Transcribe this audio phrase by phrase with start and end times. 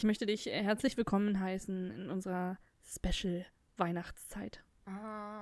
[0.00, 3.44] Ich möchte dich äh, herzlich willkommen heißen in unserer Special
[3.76, 4.64] Weihnachtszeit.
[4.86, 5.39] Ah,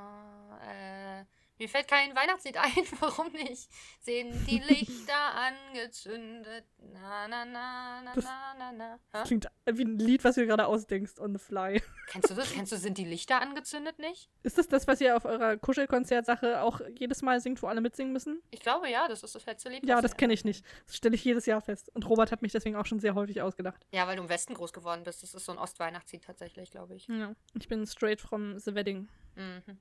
[1.58, 3.68] mir fällt kein Weihnachtslied ein, warum nicht?
[4.00, 5.34] Sind die Lichter
[5.72, 6.64] angezündet?
[6.92, 9.22] Na, na, na, na, Das- na, na, na.
[9.24, 11.82] Klingt wie ein Lied, was du gerade ausdenkst, on the fly.
[12.08, 12.52] Kennst du das?
[12.52, 14.30] Kennst du, sind die Lichter angezündet nicht?
[14.42, 18.12] Ist das das, was ihr auf eurer Kuschelkonzertsache auch jedes Mal singt, wo alle mitsingen
[18.12, 18.40] müssen?
[18.50, 19.84] Ich glaube ja, das ist das letzte Lied.
[19.86, 20.64] Ja, das kenne ich nicht.
[20.86, 21.90] Das stelle ich jedes Jahr fest.
[21.94, 23.86] Und Robert hat mich deswegen auch schon sehr häufig ausgedacht.
[23.92, 25.22] Ja, weil du im Westen groß geworden bist.
[25.22, 27.06] Das ist so ein Ostweihnachtslied tatsächlich, glaube ich.
[27.08, 27.34] Ja.
[27.58, 29.08] Ich bin straight from the wedding.
[29.36, 29.78] Mhm.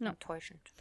[0.00, 0.10] Ja.
[0.10, 0.74] Enttäuschend.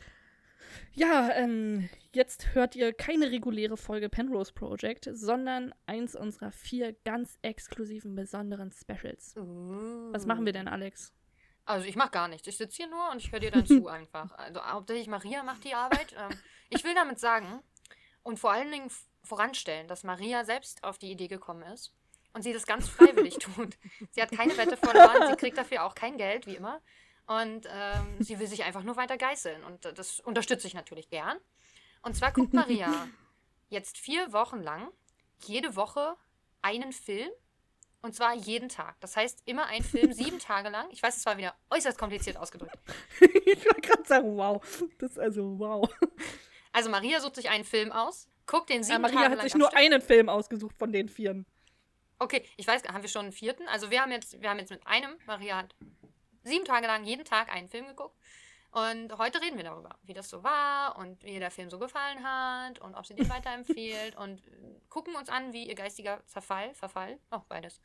[0.93, 7.37] Ja, ähm, jetzt hört ihr keine reguläre Folge Penrose Project, sondern eins unserer vier ganz
[7.41, 9.35] exklusiven, besonderen Specials.
[9.35, 11.13] Was machen wir denn, Alex?
[11.65, 12.47] Also ich mache gar nichts.
[12.47, 14.31] Ich sitze hier nur und ich höre dir dann zu einfach.
[14.31, 16.15] Also hauptsächlich Maria macht die Arbeit.
[16.17, 16.37] Ähm,
[16.69, 17.61] ich will damit sagen
[18.23, 18.89] und vor allen Dingen
[19.23, 21.93] voranstellen, dass Maria selbst auf die Idee gekommen ist
[22.33, 23.77] und sie das ganz freiwillig tut.
[24.11, 26.81] Sie hat keine Wette verloren, sie kriegt dafür auch kein Geld, wie immer.
[27.29, 29.63] Und ähm, sie will sich einfach nur weiter geißeln.
[29.63, 31.37] Und äh, das unterstütze ich natürlich gern.
[32.01, 33.07] Und zwar guckt Maria
[33.69, 34.89] jetzt vier Wochen lang
[35.45, 36.15] jede Woche
[36.63, 37.29] einen Film
[38.01, 38.99] und zwar jeden Tag.
[38.99, 40.87] Das heißt, immer ein Film, sieben Tage lang.
[40.89, 42.79] Ich weiß, es war wieder äußerst kompliziert ausgedrückt.
[43.21, 44.59] ich wollte gerade sagen, wow.
[44.97, 45.87] Das ist also wow.
[46.71, 49.45] Also Maria sucht sich einen Film aus, guckt den Ja, sieben Maria Tage hat lang
[49.45, 49.79] sich am nur Stück.
[49.79, 51.45] einen Film ausgesucht von den vieren.
[52.17, 53.67] Okay, ich weiß, haben wir schon einen vierten?
[53.67, 55.75] Also wir haben jetzt, wir haben jetzt mit einem, Maria hat
[56.49, 58.17] sieben Tage lang jeden Tag einen Film geguckt.
[58.71, 61.79] Und heute reden wir darüber, wie das so war und wie ihr der Film so
[61.79, 64.51] gefallen hat und ob sie den weiterempfiehlt und äh,
[64.89, 67.81] gucken uns an, wie ihr geistiger Zerfall, Verfall, auch beides,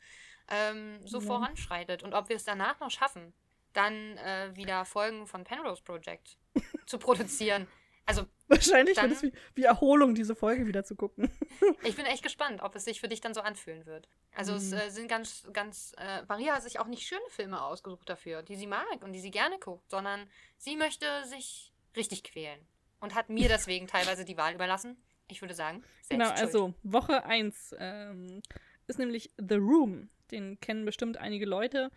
[0.47, 1.25] ähm, so Ja.
[1.25, 3.33] voranschreitet und ob wir es danach noch schaffen,
[3.73, 6.37] dann äh, wieder Folgen von Penrose Project
[6.85, 7.67] zu produzieren.
[8.05, 11.29] Also Wahrscheinlich Dann- wird es wie, wie Erholung, diese Folge wieder zu gucken.
[11.83, 14.07] Ich bin echt gespannt, ob es sich für dich dann so anfühlen wird.
[14.35, 14.77] Also es Mhm.
[14.77, 18.55] äh, sind ganz, ganz, äh, Maria hat sich auch nicht schöne Filme ausgesucht dafür, die
[18.55, 22.59] sie mag und die sie gerne guckt, sondern sie möchte sich richtig quälen
[22.99, 24.97] und hat mir deswegen teilweise die Wahl überlassen.
[25.27, 26.39] Ich würde sagen, Genau, schuld.
[26.39, 28.41] also Woche 1 ähm,
[28.87, 30.09] ist nämlich The Room.
[30.31, 31.89] Den kennen bestimmt einige Leute.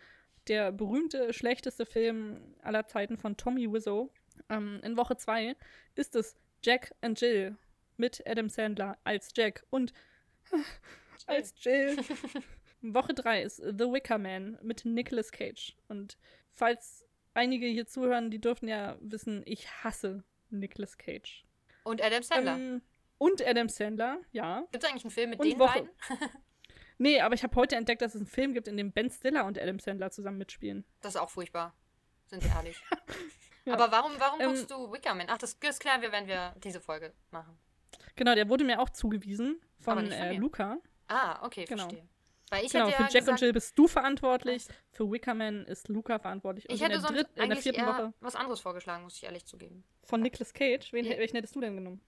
[0.47, 4.11] Der berühmte, schlechteste Film aller Zeiten von Tommy Wiseau.
[4.49, 5.57] Ähm, in Woche 2
[5.95, 7.57] ist es Jack and Jill
[7.97, 9.93] mit Adam Sandler als Jack und
[11.27, 11.97] als Jill.
[12.83, 15.77] Woche 3 ist The Wicker Man mit Nicolas Cage.
[15.89, 16.17] Und
[16.53, 17.05] falls
[17.35, 21.45] einige hier zuhören, die dürfen ja wissen, ich hasse Nicolas Cage.
[21.85, 22.57] Und Adam Sandler.
[22.57, 22.83] Ähm,
[23.19, 24.61] und Adam Sandler, ja.
[24.71, 25.81] Gibt es eigentlich einen Film mit und den Woche.
[25.81, 25.91] beiden?
[27.01, 29.45] Nee, aber ich habe heute entdeckt, dass es einen Film gibt, in dem Ben Stiller
[29.45, 30.85] und Adam Sandler zusammen mitspielen.
[31.01, 31.73] Das ist auch furchtbar.
[32.27, 32.77] Sind wir ehrlich.
[33.69, 33.75] Ja.
[33.75, 35.27] Aber warum, warum Ähm, guckst du Wickerman?
[35.31, 37.59] Ach, das, das klären wir, wenn wir diese Folge machen.
[38.17, 40.35] Genau, der wurde mir auch zugewiesen von, von äh.
[40.37, 40.79] Luca.
[41.09, 41.85] Ah, okay, Genau.
[41.85, 42.09] verstehe.
[42.51, 45.67] Weil ich genau, hätte für ja Jack gesagt, und Jill bist du verantwortlich, für Wickerman
[45.67, 46.67] ist Luca verantwortlich.
[46.69, 49.17] Und Ich in hätte der, sonst dritten, in der vierten Woche was anderes vorgeschlagen, muss
[49.17, 49.85] ich ehrlich zugeben.
[50.03, 50.93] von Nicolas Cage.
[50.95, 51.19] Wen, Ja.
[51.19, 52.01] Welchen hättest du denn genommen?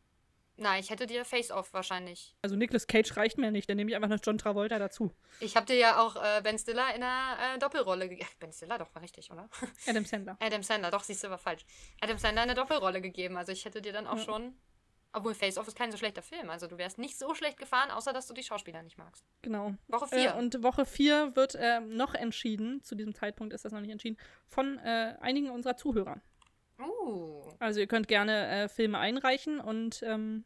[0.63, 2.35] Na, ich hätte dir Face-Off wahrscheinlich.
[2.43, 5.11] Also Nicolas Cage reicht mir nicht, dann nehme ich einfach noch John Travolta dazu.
[5.41, 8.29] Ich habe dir ja auch äh, Ben Stiller in einer äh, Doppelrolle gegeben.
[8.41, 9.49] Ben Stiller, doch, war richtig, oder?
[9.89, 10.37] Adam Sandler.
[10.39, 11.65] Adam Sandler, doch, siehst du, war falsch.
[12.03, 13.39] Adam Sandler eine Doppelrolle gegeben.
[13.39, 14.25] Also ich hätte dir dann auch Ja.
[14.25, 14.55] schon.
[15.15, 16.51] Obwohl Face-Off ist kein so schlechter Film.
[16.51, 19.25] Also du wärst nicht so schlecht gefahren, außer dass du die Schauspieler nicht magst.
[19.43, 19.75] Genau.
[19.89, 20.37] Woche Äh, 4.
[20.37, 24.19] und Woche 4 wird äh, noch entschieden, zu diesem Zeitpunkt ist das noch nicht entschieden,
[24.47, 26.21] von äh, einigen unserer Zuhörer.
[26.79, 27.43] uh.
[27.59, 30.45] Also ihr könnt gerne äh, Filme einreichen und ähm,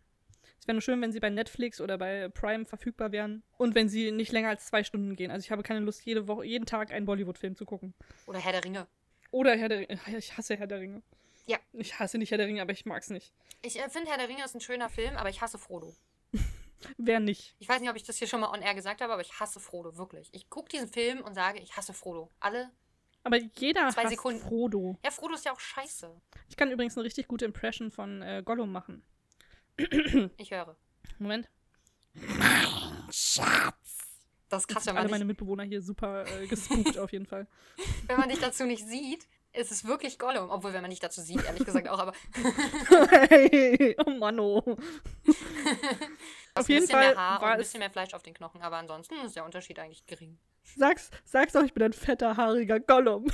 [0.64, 3.90] es wäre nur schön, wenn sie bei Netflix oder bei Prime verfügbar wären und wenn
[3.90, 5.30] sie nicht länger als zwei Stunden gehen.
[5.30, 7.92] Also ich habe keine Lust, jede Woche, jeden Tag einen Bollywood-Film zu gucken.
[8.24, 8.86] Oder Herr der Ringe.
[9.30, 10.00] Oder Herr der Ringe.
[10.16, 11.02] Ich hasse Herr der Ringe.
[11.44, 11.58] Ja.
[11.74, 13.34] Ich hasse nicht Herr der Ringe, aber ich mag's nicht.
[13.60, 15.94] Ich äh, finde, Herr der Ringe ist ein schöner Film, aber ich hasse Frodo.
[16.96, 17.54] Wer nicht?
[17.58, 19.38] Ich weiß nicht, ob ich das hier schon mal on air gesagt habe, aber ich
[19.38, 20.30] hasse Frodo, wirklich.
[20.32, 22.30] Ich gucke diesen Film und sage, ich hasse Frodo.
[22.40, 22.70] Alle.
[23.22, 24.40] Aber jeder Zwei hasst Sekunden.
[24.40, 24.96] Frodo.
[25.04, 26.10] Ja, Frodo ist ja auch scheiße.
[26.48, 29.04] Ich kann übrigens eine richtig gute Impression von äh, Gollum machen.
[30.36, 30.76] Ich höre.
[31.18, 31.48] Moment.
[34.48, 37.26] Das ist krass, wenn alle man, meine dich, Mitbewohner hier super äh, gespookt auf jeden
[37.26, 37.46] Fall.
[38.06, 40.50] wenn man dich dazu nicht sieht, ist es wirklich Gollum.
[40.50, 42.12] Obwohl, wenn man dich dazu sieht, ehrlich gesagt auch, aber
[43.10, 44.58] hey, oh Mann, oh.
[46.56, 48.22] Auf jeden ein bisschen Fall mehr Haar und war ein es- bisschen mehr Fleisch auf
[48.22, 48.62] den Knochen.
[48.62, 50.38] Aber ansonsten ist der Unterschied eigentlich gering.
[50.76, 53.26] Sag's, sag's doch, ich bin ein fetter, haariger Gollum.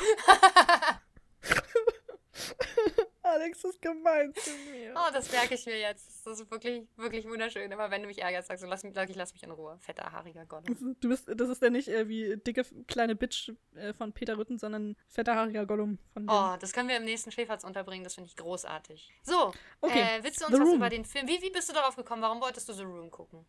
[3.31, 4.95] Alex ist gemein zu mir.
[4.95, 6.27] Oh, das merke ich mir jetzt.
[6.27, 7.71] Das ist wirklich, wirklich wunderschön.
[7.71, 9.79] Immer wenn du mich ärgerst, sagst du, lass mich, lass mich in Ruhe.
[9.81, 10.97] Fetter, haariger Gollum.
[11.01, 14.59] Du bist, das ist ja nicht äh, wie dicke kleine Bitch äh, von Peter Rütten,
[14.59, 16.31] sondern fetter, haariger Gollum von dem.
[16.31, 18.05] Oh, das können wir im nächsten Schäferz unterbringen.
[18.05, 19.11] Das finde ich großartig.
[19.23, 20.77] So, Okay, äh, willst du uns The was Room.
[20.77, 21.27] über den Film...
[21.27, 22.23] Wie, wie bist du darauf gekommen?
[22.23, 23.47] Warum wolltest du The Room gucken?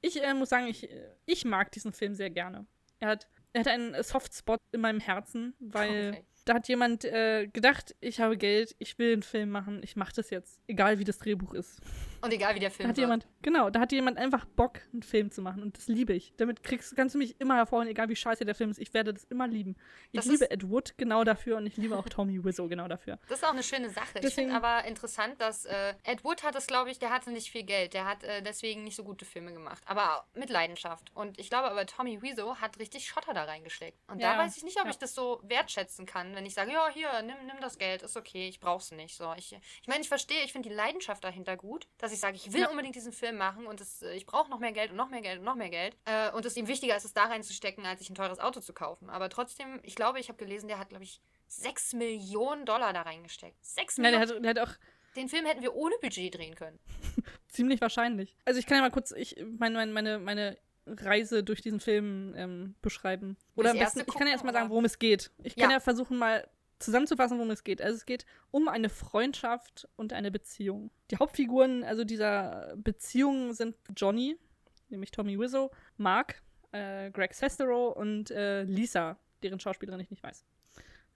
[0.00, 2.66] Ich äh, muss sagen, ich, äh, ich mag diesen Film sehr gerne.
[3.00, 6.24] Er hat, er hat einen Softspot in meinem Herzen, weil Okay.
[6.48, 10.14] Da hat jemand äh, gedacht, ich habe Geld, ich will einen Film machen, ich mache
[10.14, 11.80] das jetzt, egal wie das Drehbuch ist.
[12.20, 13.04] Und egal wie der Da Film hat wird.
[13.04, 16.32] jemand, genau, da hat jemand einfach Bock, einen Film zu machen und das liebe ich.
[16.36, 18.78] Damit kriegst, kannst du mich immer hervorholen, egal wie scheiße der Film ist.
[18.78, 19.76] Ich werde das immer lieben.
[20.12, 23.18] Ich Das liebe Ed Wood genau dafür und ich liebe auch Tommy Wiseau genau dafür.
[23.28, 24.06] Das ist auch eine schöne Sache.
[24.16, 27.30] ich Deswegen- finde aber interessant, dass äh, Ed Wood hat es, glaube ich, der hatte
[27.30, 27.94] nicht viel Geld.
[27.94, 29.82] Der hat äh, deswegen nicht so gute Filme gemacht.
[29.86, 31.10] Aber mit Leidenschaft.
[31.14, 33.98] Und ich glaube aber, Tommy Wiseau hat richtig Schotter da reingesteckt.
[34.08, 34.90] Und da Ja, weiß ich nicht, ob ja.
[34.90, 38.16] ich das so wertschätzen kann, wenn ich sage, ja, hier, nimm, nimm das Geld, ist
[38.16, 39.16] okay, ich brauch's nicht.
[39.16, 42.36] So, ich ich meine, ich verstehe, ich finde die Leidenschaft dahinter gut, dass ich sage,
[42.36, 42.68] ich will Ja.
[42.70, 45.20] unbedingt diesen Film machen und das, äh, ich brauche noch mehr Geld und noch mehr
[45.20, 45.96] Geld und noch mehr Geld.
[46.06, 48.72] Äh, und es ihm wichtiger ist, es da reinzustecken, als sich ein teures Auto zu
[48.72, 49.10] kaufen.
[49.10, 53.02] Aber trotzdem, ich glaube, ich habe gelesen, der hat, glaube ich, 6 Millionen Dollar da
[53.02, 53.56] reingesteckt.
[53.64, 54.36] 6 Ja, der Millionen.
[54.46, 54.74] hat, der hat auch
[55.16, 56.78] Den Film hätten wir ohne Budget drehen können.
[57.48, 58.36] ziemlich wahrscheinlich.
[58.44, 62.34] Also ich kann ja mal kurz ich, meine, meine, meine, meine Reise durch diesen Film
[62.36, 63.36] ähm, beschreiben.
[63.56, 65.30] Oder am besten, erste ich kann ja gucken, erstmal sagen, worum es geht.
[65.42, 65.76] Ich kann Ja.
[65.76, 67.82] ja versuchen mal zusammenzufassen, worum es geht.
[67.82, 70.90] Also es geht um eine Freundschaft und eine Beziehung.
[71.10, 74.36] Die Hauptfiguren also dieser Beziehung sind Johnny,
[74.88, 76.42] nämlich Tommy Wiseau, Mark,
[76.72, 80.44] äh, Greg Sestero und äh, Lisa, deren Schauspielerin ich nicht weiß.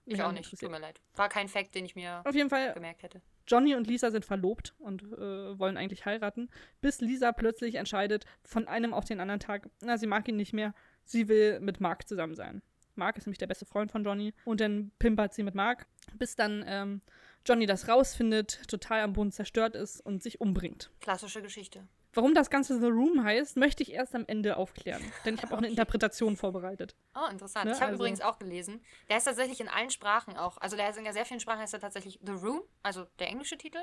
[0.05, 0.99] Ich Mich auch nicht, tut mir leid.
[1.15, 3.21] War kein Fact, den ich mir Auf jeden Fall gemerkt hätte.
[3.47, 6.49] Johnny und Lisa sind verlobt und äh, wollen eigentlich heiraten,
[6.81, 10.53] bis Lisa plötzlich entscheidet, von einem auf den anderen Tag, na, sie mag ihn nicht
[10.53, 10.73] mehr,
[11.03, 12.61] sie will mit Mark zusammen sein.
[12.95, 16.35] Mark ist nämlich der beste Freund von Johnny und dann pimpert sie mit Mark, bis
[16.35, 17.01] dann ähm,
[17.45, 20.91] Johnny das rausfindet, total am Boden zerstört ist und sich umbringt.
[21.01, 21.87] Klassische Geschichte.
[22.15, 25.51] Warum das Ganze The Room heißt, möchte ich erst am Ende aufklären, denn ich habe
[25.55, 25.71] auch eine Okay.
[25.71, 26.95] Interpretation vorbereitet.
[27.15, 27.65] Oh, interessant.
[27.65, 28.81] Ne, ich habe also- übrigens auch gelesen.
[29.09, 30.57] Der ist tatsächlich in allen Sprachen auch.
[30.59, 33.57] Also der ist in sehr vielen Sprachen heißt er tatsächlich The Room, also der englische
[33.57, 33.79] Titel.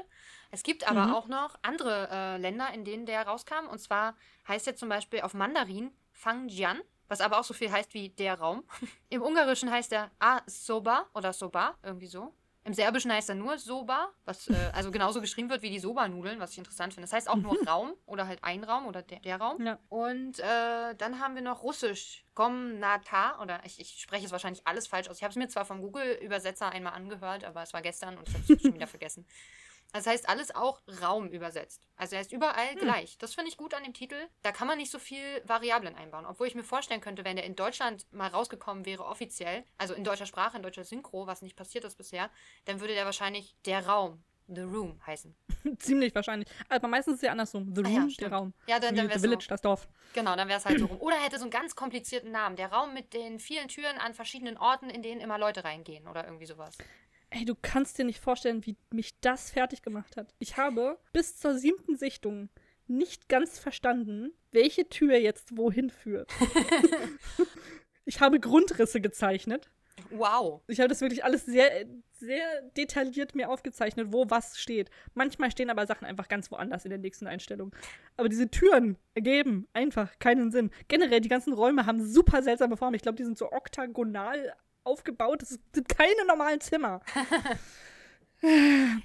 [0.52, 1.12] Es gibt aber Mhm.
[1.14, 3.66] auch noch andere äh, Länder, in denen der rauskam.
[3.68, 4.14] Und zwar
[4.46, 6.80] heißt er zum Beispiel auf Mandarin Fangjian,
[7.10, 8.64] was aber auch so viel heißt wie der Raum.
[9.10, 12.32] Im Ungarischen heißt er A Soba oder Soba, irgendwie so.
[12.62, 16.38] Im Serbischen heißt er nur Soba, was äh, also genauso geschrieben wird wie die Soba-Nudeln,
[16.38, 17.08] was ich interessant finde.
[17.08, 19.64] Das heißt auch nur Raum oder halt ein Raum oder der, der Raum.
[19.64, 19.78] Ja.
[19.88, 24.86] Und äh, dann haben wir noch Russisch, Gomnata, oder ich, ich spreche es wahrscheinlich alles
[24.86, 25.16] falsch aus.
[25.16, 28.34] Ich habe es mir zwar vom Google-Übersetzer einmal angehört, aber es war gestern und ich
[28.34, 29.26] habe es schon wieder vergessen.
[29.92, 31.82] Das heißt alles auch Raum übersetzt.
[31.96, 33.18] Also er ist überall gleich.
[33.18, 34.16] Das finde ich gut an dem Titel.
[34.42, 36.26] Da kann man nicht so viel Variablen einbauen.
[36.26, 40.04] Obwohl ich mir vorstellen könnte, wenn der in Deutschland mal rausgekommen wäre, offiziell, also in
[40.04, 42.30] deutscher Sprache, in deutscher Synchro, was nicht passiert ist bisher,
[42.64, 44.22] dann würde der wahrscheinlich der Raum,
[44.52, 45.34] The Room heißen.
[45.78, 46.48] Ziemlich wahrscheinlich.
[46.68, 47.72] Aber meistens ist es ja andersrum.
[47.74, 48.32] The Ah Room, ja, der.
[48.32, 48.54] Raum.
[48.66, 49.48] Ja, dann, dann wäre es Village, so.
[49.48, 49.88] das Dorf.
[50.12, 51.00] Genau, dann wäre es halt so rum.
[51.00, 52.56] Oder er hätte so einen ganz komplizierten Namen.
[52.56, 56.24] Der Raum mit den vielen Türen an verschiedenen Orten, in denen immer Leute reingehen oder
[56.24, 56.76] irgendwie sowas.
[57.30, 60.34] Ey, du kannst dir nicht vorstellen, wie mich das fertig gemacht hat.
[60.40, 62.48] Ich habe bis zur siebten Sichtung
[62.88, 66.30] nicht ganz verstanden, welche Tür jetzt wohin führt.
[68.04, 69.70] ich habe Grundrisse gezeichnet.
[70.10, 70.62] Wow.
[70.66, 74.90] Ich habe das wirklich alles sehr, sehr detailliert mir aufgezeichnet, wo was steht.
[75.14, 77.74] Manchmal stehen aber Sachen einfach ganz woanders in der nächsten Einstellung.
[78.16, 80.70] Aber diese Türen ergeben einfach keinen Sinn.
[80.88, 82.94] Generell, die ganzen Räume haben super seltsame Formen.
[82.94, 84.54] Ich glaube, die sind so oktagonal
[84.90, 85.42] aufgebaut.
[85.42, 87.00] Das sind keine normalen Zimmer.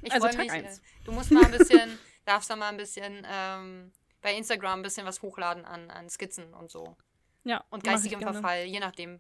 [0.02, 0.52] Ich Also Tag mich.
[0.52, 0.78] eins.
[0.80, 4.84] äh, Du musst mal ein bisschen, darfst da mal ein bisschen ähm, bei Instagram ein
[4.84, 6.96] bisschen was hochladen an, an Skizzen und so.
[7.44, 8.22] Ja, Und geistigem.
[8.22, 9.20] Verfall, je nachdem,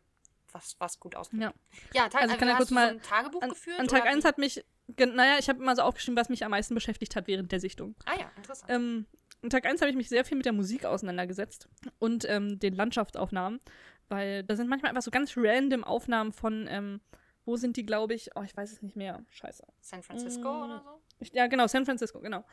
[0.51, 1.41] was, was gut aussieht.
[1.41, 1.53] Ja.
[1.93, 3.79] Ja, Tag, Also ich kann ja hast kurz mal so ein Tagebuch An, geführt?
[3.79, 4.27] an Tag oder 1 wie?
[4.27, 4.65] hat mich,
[4.97, 7.95] naja, ich habe immer so aufgeschrieben, was mich am meisten beschäftigt hat während der Sichtung.
[8.05, 8.71] Ah ja, interessant.
[8.71, 9.05] Ähm,
[9.43, 11.67] an Tag 1 habe ich mich sehr viel mit der Musik auseinandergesetzt
[11.99, 13.59] und ähm, den Landschaftsaufnahmen,
[14.09, 17.01] weil da sind manchmal einfach so ganz random Aufnahmen von, ähm,
[17.45, 19.63] wo sind die, glaube ich, oh, ich weiß es nicht mehr, scheiße.
[19.81, 20.63] San Francisco mm.
[20.63, 20.89] oder so?
[21.19, 22.43] Ich, ja, genau, San Francisco, genau.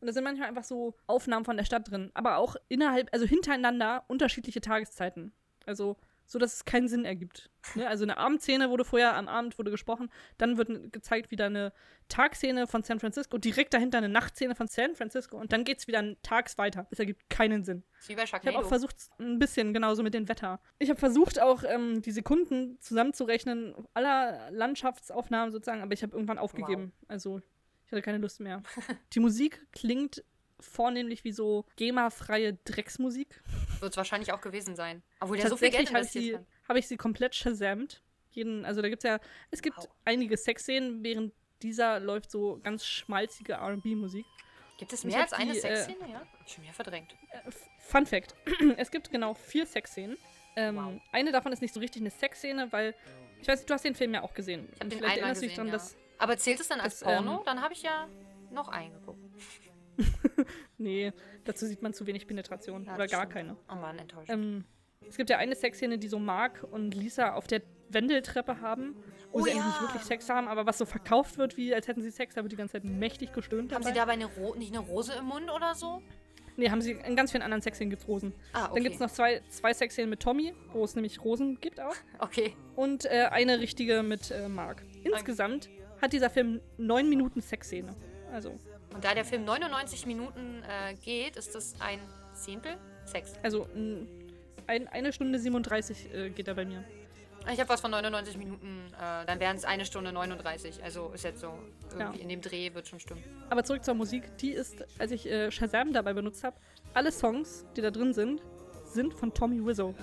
[0.00, 3.26] Und da sind manchmal einfach so Aufnahmen von der Stadt drin, aber auch innerhalb, also
[3.26, 5.32] hintereinander unterschiedliche Tageszeiten.
[5.66, 5.96] Also
[6.26, 7.50] so, dass es keinen Sinn ergibt.
[7.74, 7.88] Ne?
[7.88, 11.72] Also eine Abendszene wurde vorher, am Abend wurde gesprochen, dann wird gezeigt wieder eine
[12.08, 15.86] Tagszene von San Francisco, direkt dahinter eine Nachtszene von San Francisco und dann geht es
[15.86, 16.86] wieder tags weiter.
[16.90, 17.82] Das ergibt keinen Sinn.
[18.06, 20.60] Wie bei Ich habe auch versucht, ein bisschen genauso mit dem Wetter.
[20.78, 26.38] Ich habe versucht, auch ähm, die Sekunden zusammenzurechnen, aller Landschaftsaufnahmen sozusagen, aber ich habe irgendwann
[26.38, 26.92] aufgegeben.
[27.08, 27.40] Also
[27.86, 28.62] ich hatte keine Lust mehr.
[29.12, 30.24] die Musik klingt
[30.64, 33.42] vornehmlich wie so GEMA-freie Drecksmusik.
[33.80, 35.02] Wird es wahrscheinlich auch gewesen sein.
[35.20, 36.68] Obwohl der so viel Geld Tatsächlich habe ich, investiert sie- hat.
[36.68, 38.02] habe ich sie komplett shazamt.
[38.30, 39.88] Jeden, also da gibt es ja, es gibt Wow.
[40.04, 44.24] einige Sexszenen, während dieser läuft so ganz schmalzige R&B-Musik.
[44.78, 46.10] Gibt es mehr als eine die, äh, Sexszene?
[46.10, 46.26] Ja?
[46.46, 47.14] Schon wieder verdrängt.
[47.30, 48.34] Äh, Fun Fact:
[48.76, 50.16] Es gibt genau vier Sexszenen.
[50.56, 51.00] Ähm, Wow.
[51.12, 52.94] Eine davon ist nicht so richtig eine Sexszene, weil
[53.40, 54.68] ich weiß, du hast den Film ja auch gesehen.
[54.72, 55.80] Ich habe den vielleicht einmal gesehen, dran, ja.
[56.18, 57.42] Aber zählt es dann als das, ähm, Porno?
[57.44, 58.08] dann habe ich ja
[58.50, 59.20] noch eingeguckt.
[60.78, 61.12] Nee,
[61.44, 63.32] dazu sieht man zu wenig Penetration Ja, oder gar stimmt.
[63.32, 63.56] keine.
[63.70, 64.30] Oh Mann, enttäuscht.
[64.30, 64.64] Ähm,
[65.08, 68.96] Es gibt ja eine Sexszene, die so Mark und Lisa auf der Wendeltreppe haben,
[69.30, 69.68] wo Oh sie eigentlich ja.
[69.68, 72.42] nicht wirklich Sex haben, aber was so verkauft wird, wie als hätten sie Sex, da
[72.42, 73.72] wird die ganze Zeit mächtig gestöhnt.
[73.72, 73.92] Haben dabei.
[73.94, 76.02] sie dabei eine nicht eine Rose im Mund oder so?
[76.56, 78.32] Nee, haben sie in ganz vielen anderen Sexszenen gibt's Rosen.
[78.52, 78.74] Ah, okay.
[78.74, 81.94] Dann gibt's noch zwei, zwei Sexszenen mit Tommy, wo es nämlich Rosen gibt auch.
[82.20, 82.54] Okay.
[82.76, 84.82] Und äh, eine richtige mit äh, Mark.
[85.02, 85.68] Insgesamt
[86.00, 87.94] hat dieser Film neun Minuten Sexszene.
[88.32, 88.54] Also,
[88.94, 91.98] Und da der Film 99 Minuten äh, geht, ist das ein
[92.32, 92.76] Zehntel?
[93.04, 93.34] Sechs.
[93.42, 93.68] also
[94.66, 96.82] ein, eine Stunde 37 äh, geht er bei mir.
[97.52, 100.82] Ich habe was von 99 Minuten, äh, dann wären es eine Stunde 39.
[100.82, 101.52] Also ist jetzt so,
[101.90, 102.22] irgendwie Ja.
[102.22, 103.22] in dem Dreh wird schon stimmen.
[103.50, 104.34] Aber zurück zur Musik.
[104.38, 106.56] Die ist, als ich äh, Shazam dabei benutzt habe,
[106.94, 108.40] alle Songs, die da drin sind,
[108.86, 109.94] sind von Tommy Wiseau.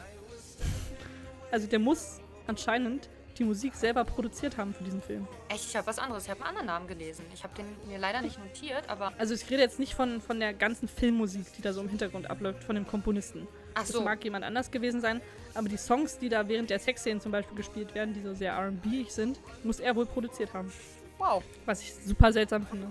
[1.50, 5.28] Also der muss anscheinend die Musik selber produziert haben für diesen Film.
[5.50, 6.24] Echt, ich habe was anderes.
[6.26, 7.26] Ich habe einen anderen Namen gelesen.
[7.34, 9.12] Ich habe den mir leider nicht notiert, aber.
[9.18, 12.30] Also ich rede jetzt nicht von, von der ganzen Filmmusik, die da so im Hintergrund
[12.30, 13.48] abläuft, von dem Komponisten.
[13.74, 14.02] Ach Das so.
[14.02, 15.22] mag jemand anders gewesen sein,
[15.54, 18.54] aber die Songs, die da während der Sexszenen zum Beispiel gespielt werden, die so sehr
[18.54, 20.72] R&B sind, muss er wohl produziert haben.
[21.18, 21.44] Wow.
[21.66, 22.88] Was ich super seltsam finde.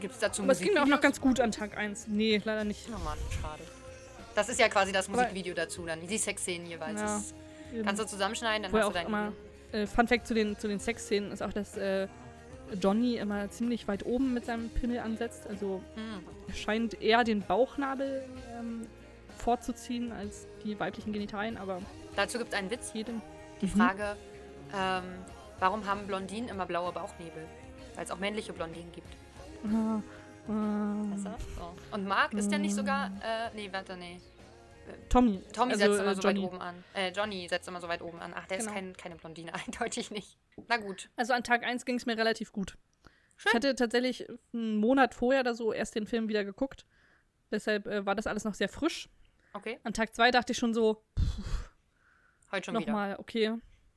[0.00, 2.08] Gibt es dazu Aber es ging mir auch noch ganz gut an Tag 1.
[2.08, 2.88] Nee, leider nicht.
[2.88, 3.62] Oh Mann, schade.
[4.34, 6.04] Das ist ja quasi das Musikvideo dazu dann.
[6.06, 7.00] Die Sexszenen jeweils.
[7.00, 7.22] Ja.
[7.82, 9.32] Kannst du zusammenschneiden, dann hast auch du dein immer,
[9.72, 12.06] äh, Fun Fact zu den, zu den Sexszenen ist auch, dass äh,
[12.80, 15.46] Johnny immer ziemlich weit oben mit seinem Pimmel ansetzt.
[15.48, 16.54] Also Hm.
[16.54, 18.24] scheint eher den Bauchnabel
[18.58, 18.86] ähm,
[19.38, 21.80] vorzuziehen als die weiblichen Genitalien, aber
[22.16, 22.92] Dazu gibt es einen Witz.
[22.94, 23.20] jedem.
[23.60, 23.70] Die Mhm.
[23.70, 24.16] Frage,
[24.74, 25.04] ähm,
[25.58, 27.44] warum haben Blondinen immer blaue Bauchnebel?
[27.94, 29.08] Weil es auch männliche Blondinen gibt.
[29.66, 30.00] Ah,
[30.48, 31.16] ah, du?
[31.20, 31.74] So.
[31.92, 33.06] Und Mark ist der nicht sogar.
[33.22, 34.20] Äh, nee, warte, nee.
[35.08, 35.42] Tommy.
[35.52, 36.42] Tommy also, setzt immer so Johnny.
[36.42, 36.84] weit oben an.
[36.94, 38.32] Äh, Johnny setzt immer so weit oben an.
[38.34, 38.74] Ach, der ist Genau.
[38.74, 40.38] kein, keine Blondine, eindeutig nicht.
[40.68, 41.08] Na gut.
[41.16, 42.76] Also an Tag 1 ging es mir relativ gut.
[43.36, 43.50] Schön.
[43.50, 46.86] Ich hatte tatsächlich einen Monat vorher oder so erst den Film wieder geguckt.
[47.50, 49.08] Deshalb äh, war das alles noch sehr frisch.
[49.52, 51.04] Okay, An Tag 2 dachte ich schon so,
[52.50, 52.86] heute schon wieder.
[52.92, 53.52] nochmal, okay,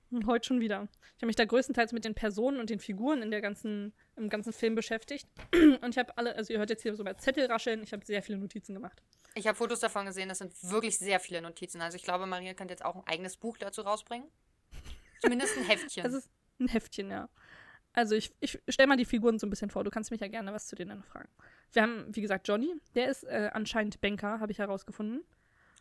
[0.10, 0.88] hm, heute schon wieder.
[1.16, 4.30] Ich habe mich da größtenteils mit den Personen und den Figuren in der ganzen, im
[4.30, 5.28] ganzen Film beschäftigt.
[5.54, 8.06] Und ich habe alle, also ihr hört jetzt hier so bei Zettel rascheln, ich habe
[8.06, 9.02] sehr viele Notizen gemacht.
[9.36, 11.82] Ich habe Fotos davon gesehen, das sind wirklich sehr viele Notizen.
[11.82, 14.28] Also ich glaube, Maria könnte jetzt auch ein eigenes Buch dazu rausbringen.
[15.22, 16.06] Zumindest ein Heftchen.
[16.08, 17.30] Es ist ein Heftchen, ja.
[17.94, 19.84] Also ich, ich stelle mal die Figuren so ein bisschen vor.
[19.84, 21.30] Du kannst mich ja gerne was zu denen fragen.
[21.72, 22.76] Wir haben, wie gesagt, Johnny.
[22.96, 25.24] Der ist äh, anscheinend Banker, habe ich herausgefunden.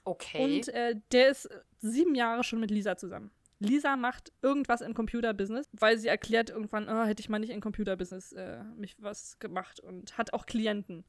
[0.05, 0.43] okay.
[0.43, 3.31] Und äh, der ist sieben Jahre schon mit Lisa zusammen.
[3.59, 7.61] Lisa macht irgendwas im Computerbusiness, weil sie erklärt irgendwann, oh, hätte ich mal nicht im
[7.61, 11.05] Computerbusiness äh, mich was gemacht und hat auch Klienten.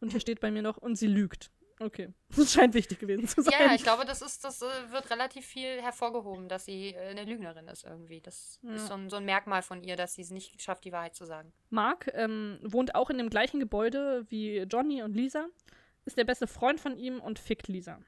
[0.00, 1.50] Und hier steht bei mir noch, und sie lügt.
[1.80, 3.54] Okay, das scheint wichtig gewesen zu sein.
[3.56, 7.24] ja, ich glaube, das ist, das äh, wird relativ viel hervorgehoben, dass sie äh, eine
[7.24, 8.20] Lügnerin ist irgendwie.
[8.20, 8.74] Das Ja.
[8.74, 11.14] ist so ein, so ein Merkmal von ihr, dass sie es nicht schafft, die Wahrheit
[11.14, 11.52] zu sagen.
[11.70, 15.46] Mark ähm, wohnt auch in dem gleichen Gebäude wie Johnny und Lisa,
[16.04, 18.00] ist der beste Freund von ihm und fickt Lisa.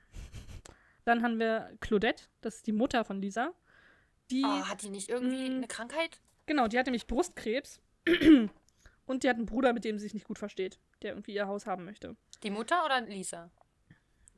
[1.04, 3.52] Dann haben wir Claudette, das ist die Mutter von Lisa.
[4.30, 5.56] Die, Oh, hat die nicht irgendwie Mm.
[5.56, 6.20] eine Krankheit?
[6.46, 7.80] genau, die hat nämlich Brustkrebs.
[9.06, 11.46] und die hat einen Bruder, mit dem sie sich nicht gut versteht, der irgendwie ihr
[11.46, 12.16] Haus haben möchte.
[12.42, 13.50] Die Mutter oder Lisa?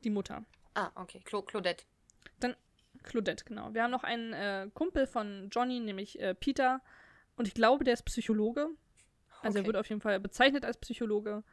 [0.03, 0.43] Die Mutter.
[0.73, 1.21] Ah, okay.
[1.23, 1.85] Clo Claudette.
[3.03, 3.73] Claudette, genau.
[3.73, 6.81] Wir haben noch einen äh, Kumpel von Johnny, nämlich äh, Peter.
[7.35, 8.69] Und ich glaube, der ist Psychologe.
[9.41, 9.65] Also er Okay.
[9.67, 11.43] wird auf jeden Fall bezeichnet als Psychologe.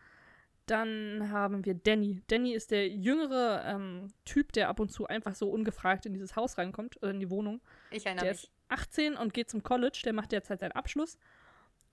[0.71, 2.23] Dann haben wir Danny.
[2.29, 6.37] Danny ist der jüngere ähm, Typ, der ab und zu einfach so ungefragt in dieses
[6.37, 7.61] Haus reinkommt, oder in die Wohnung.
[7.91, 8.45] Ich erinnere Der mich.
[8.45, 10.01] ist 18 und geht zum College.
[10.05, 11.19] Der macht derzeit seinen Abschluss.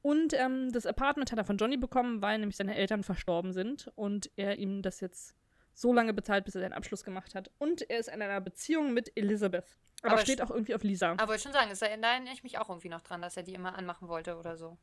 [0.03, 3.91] Und ähm, das Apartment hat er von Johnny bekommen, weil nämlich seine Eltern verstorben sind
[3.95, 5.35] und er ihm das jetzt
[5.73, 7.49] so lange bezahlt, bis er seinen Abschluss gemacht hat.
[7.57, 9.75] Und er ist in einer Beziehung mit Elizabeth.
[10.03, 11.13] Aber, Aber steht auch irgendwie auf Lisa.
[11.13, 13.55] Aber wollte schon sagen, da erinnere ich mich auch irgendwie noch dran, dass er die
[13.55, 14.77] immer anmachen wollte oder so.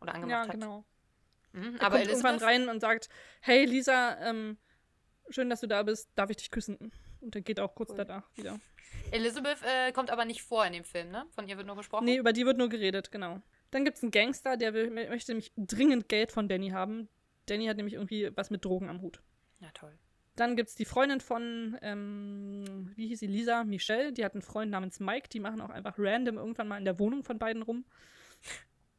[0.00, 0.52] Oder angemacht ja, hat.
[0.52, 0.84] genau.
[1.54, 3.08] Mhm, Er aber kommt irgendwann rein und sagt,
[3.40, 4.58] hey Lisa, ähm,
[5.30, 6.92] schön, dass du da bist, darf ich dich küssen?
[7.20, 7.96] Und er geht auch kurz Cool.
[7.98, 8.60] danach wieder.
[9.12, 11.26] Elizabeth äh, kommt aber nicht vor in dem Film, ne?
[11.30, 12.04] Von ihr wird nur gesprochen.
[12.04, 13.40] Nee, über die wird nur geredet, genau.
[13.70, 17.08] Dann gibt es einen Gangster, der will, möchte nämlich dringend Geld von Danny haben.
[17.46, 19.20] Danny hat nämlich irgendwie was mit Drogen am Hut.
[19.60, 19.98] Ja, toll.
[20.36, 24.12] Dann gibt es die Freundin von, ähm, wie hieß sie, Lisa, Michelle.
[24.12, 25.28] Die hat einen Freund namens Mike.
[25.28, 27.84] Die machen auch einfach random irgendwann mal in der Wohnung von beiden rum.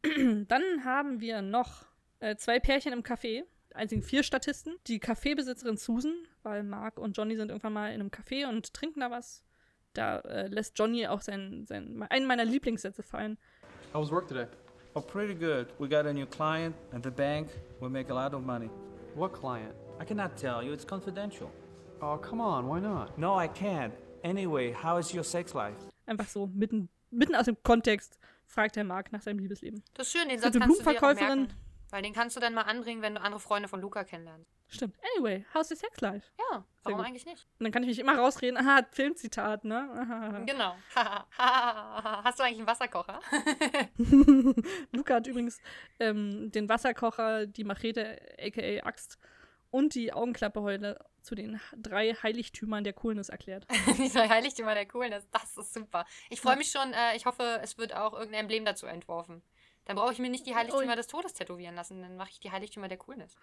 [0.47, 1.85] Dann haben wir noch
[2.25, 3.43] äh, zwei Pärchen im Café.
[3.73, 4.75] Einzigen vier Statisten.
[4.87, 6.13] Die Kaffeebesitzerin Susan,
[6.43, 9.43] weil Mark und Johnny sind irgendwann mal in einem Café und trinken da was.
[9.93, 13.37] Da äh, lässt Johnny auch sein, sein, einen meiner Lieblingssätze fallen.
[13.93, 14.47] How was work today?
[14.93, 15.67] Oh, pretty good.
[15.77, 17.49] We got a new client at the bank.
[17.81, 18.69] We make a lot of money.
[19.13, 19.73] What client?
[20.01, 21.49] I cannot tell you, it's confidential.
[22.01, 23.17] Oh, come on, why not?
[23.17, 23.93] No, I can't.
[24.23, 25.77] Anyway, how is your sex life?
[26.05, 29.83] Einfach so mitten, mitten aus dem Kontext fragt der Mark nach seinem Liebesleben.
[29.93, 31.47] Das ist schön, den Ist Satz kannst du dir merken.
[31.91, 34.51] Weil den kannst du dann mal anbringen, wenn du andere Freunde von Luca kennenlernst.
[34.67, 34.95] Stimmt.
[35.15, 36.27] Anyway, how's your sex life?
[36.51, 37.47] Ja, warum eigentlich nicht?
[37.59, 40.43] Und dann kann ich mich immer rausreden, aha, Filmzitat, ne?
[40.45, 40.75] Genau.
[41.37, 43.21] Hast du eigentlich einen Wasserkocher?
[44.91, 45.59] Luca hat übrigens
[45.99, 49.19] ähm, den Wasserkocher, die Machete, aka Axt,
[49.75, 53.67] und die Augenklappe heute zu den drei Heiligtümern der Coolness erklärt.
[53.97, 56.05] Dieser Heiligtümer der Coolness, das ist super.
[56.29, 59.41] Ich freue mich schon, äh, ich hoffe, es wird auch irgendein Emblem dazu entworfen.
[59.85, 60.95] Dann brauche ich mir nicht die Heiligtümer Oh.
[60.95, 63.35] des Todes tätowieren lassen, dann mache ich die Heiligtümer der Coolness.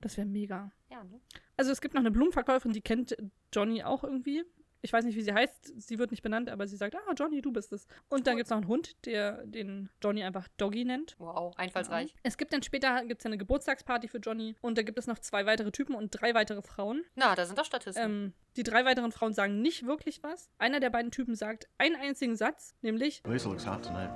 [0.00, 0.70] Das wäre mega.
[0.90, 1.20] Ja, ne?
[1.56, 3.16] Also es gibt noch eine Blumenverkäuferin, die kennt
[3.52, 4.44] Johnny auch irgendwie.
[4.80, 5.80] Ich weiß nicht, wie sie heißt.
[5.80, 7.86] Sie wird nicht benannt, aber sie sagt, ah, Johnny, du bist es.
[8.10, 11.14] Und dann gibt es noch einen Hund, der den Johnny einfach Doggy nennt.
[11.18, 12.14] Wow, einfallsreich.
[12.22, 15.46] Es gibt dann später gibt's eine Geburtstagsparty für Johnny und da gibt es noch zwei
[15.46, 17.02] weitere Typen und drei weitere Frauen.
[17.14, 18.04] Na, da sind doch Statisten.
[18.04, 20.50] Ähm, die drei weiteren Frauen sagen nicht wirklich was.
[20.58, 24.10] Einer der beiden Typen sagt einen einzigen Satz, nämlich Lisa looks hot tonight.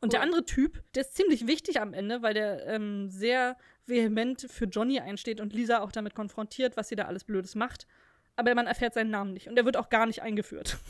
[0.00, 4.46] Und der andere Typ, der ist ziemlich wichtig am Ende, weil der ähm, sehr vehement
[4.50, 7.86] für Johnny einsteht und Lisa auch damit konfrontiert, was sie da alles Blödes macht.
[8.36, 10.76] Aber man erfährt seinen Namen nicht und er wird auch gar nicht eingeführt.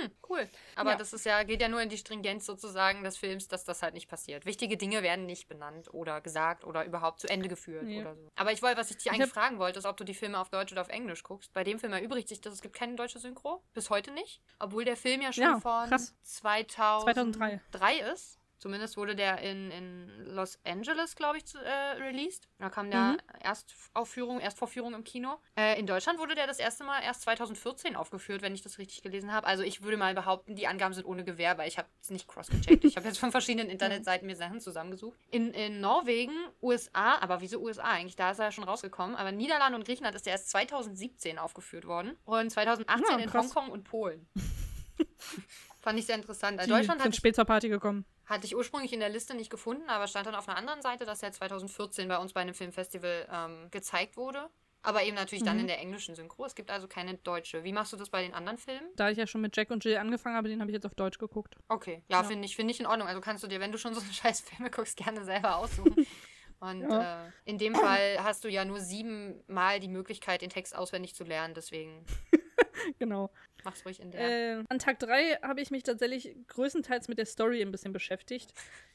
[0.00, 0.48] Hm, cool.
[0.74, 0.96] Aber Ja.
[0.96, 3.94] das ist ja, geht ja nur in die Stringenz sozusagen des Films, dass das halt
[3.94, 4.44] nicht passiert.
[4.46, 8.00] Wichtige Dinge werden nicht benannt oder gesagt oder überhaupt zu Ende geführt Nee.
[8.00, 8.28] oder so.
[8.36, 10.38] Aber ich wollte, was ich dich Ich eigentlich fragen wollte, ist, ob du die Filme
[10.38, 11.52] auf Deutsch oder auf Englisch guckst.
[11.52, 13.62] Bei dem Film erübrigt sich das, es gibt keine deutsche Synchro.
[13.72, 14.42] Bis heute nicht.
[14.58, 16.14] Obwohl der Film ja schon Ja, von krass.
[16.22, 17.60] 2003.
[17.72, 17.98] 2003.
[18.12, 18.38] ist.
[18.58, 21.70] Zumindest wurde der in, in Los Angeles, glaube ich, zu, äh,
[22.02, 22.48] released.
[22.58, 23.18] Da kam der Mhm.
[23.40, 25.38] Erstaufführung, Erstvorführung im Kino.
[25.56, 29.02] Äh, in Deutschland wurde der das erste Mal erst 2014 aufgeführt, wenn ich das richtig
[29.02, 29.46] gelesen habe.
[29.46, 32.26] Also ich würde mal behaupten, die Angaben sind ohne Gewähr, weil ich habe es nicht
[32.28, 32.84] cross-gecheckt.
[32.84, 35.18] ich habe jetzt von verschiedenen Internetseiten mir Sachen zusammengesucht.
[35.30, 36.32] In, in Norwegen,
[36.62, 38.16] USA, aber wieso USA eigentlich?
[38.16, 39.16] Da ist er ja schon rausgekommen.
[39.16, 42.16] Aber in Niederlande und Griechenland ist der erst 2017 aufgeführt worden.
[42.24, 43.46] Und 2018 Ja, in krass.
[43.54, 44.26] Hongkong und Polen.
[45.80, 46.60] Fand ich sehr interessant.
[46.64, 48.04] Die Deutschland sind spät zur Party gekommen.
[48.26, 51.04] Hatte ich ursprünglich in der Liste nicht gefunden, aber stand dann auf einer anderen Seite,
[51.06, 54.48] dass er 2014 bei uns bei einem Filmfestival ähm, gezeigt wurde.
[54.82, 55.62] Aber eben natürlich dann Mhm.
[55.62, 56.44] in der englischen Synchro.
[56.44, 57.64] Es gibt also keine deutsche.
[57.64, 58.88] Wie machst du das bei den anderen Filmen?
[58.94, 60.94] Da ich ja schon mit Jack und Jill angefangen habe, den habe ich jetzt auf
[60.94, 61.56] Deutsch geguckt.
[61.68, 62.22] Okay, ja, Ja.
[62.22, 63.08] finde ich, find ich in Ordnung.
[63.08, 66.06] Also kannst du dir, wenn du schon so eine scheiß Filme guckst, gerne selber aussuchen.
[66.60, 67.26] Und Ja.
[67.26, 71.24] äh, in dem Fall hast du ja nur siebenmal die Möglichkeit, den Text auswendig zu
[71.24, 71.54] lernen.
[71.54, 72.04] Deswegen
[72.98, 73.30] Genau.
[73.64, 74.58] mach's ruhig in der.
[74.58, 78.52] Äh, an Tag 3 habe ich mich tatsächlich größtenteils mit der Story ein bisschen beschäftigt.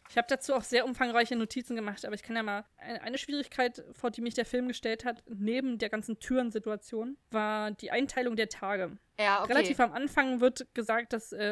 [0.09, 2.65] Ich habe dazu auch sehr umfangreiche Notizen gemacht, aber ich kann ja mal.
[2.77, 7.91] Eine, Schwierigkeit, vor die mich der Film gestellt hat, neben der ganzen Türensituation, war die
[7.91, 8.97] Einteilung der Tage.
[9.19, 9.53] ja, okay.
[9.53, 11.45] Relativ am Anfang wird gesagt, dass äh,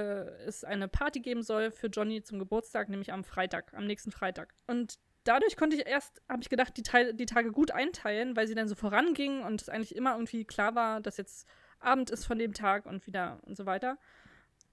[0.45, 4.53] es eine Party geben soll für Johnny zum Geburtstag, nämlich am Freitag, am nächsten Freitag.
[4.67, 8.47] Und dadurch konnte ich erst, habe ich gedacht, die, Teil, die Tage gut einteilen, weil
[8.47, 11.47] sie dann so vorangingen und es eigentlich immer irgendwie klar war, dass jetzt
[11.79, 13.97] Abend ist von dem Tag und wieder und so weiter.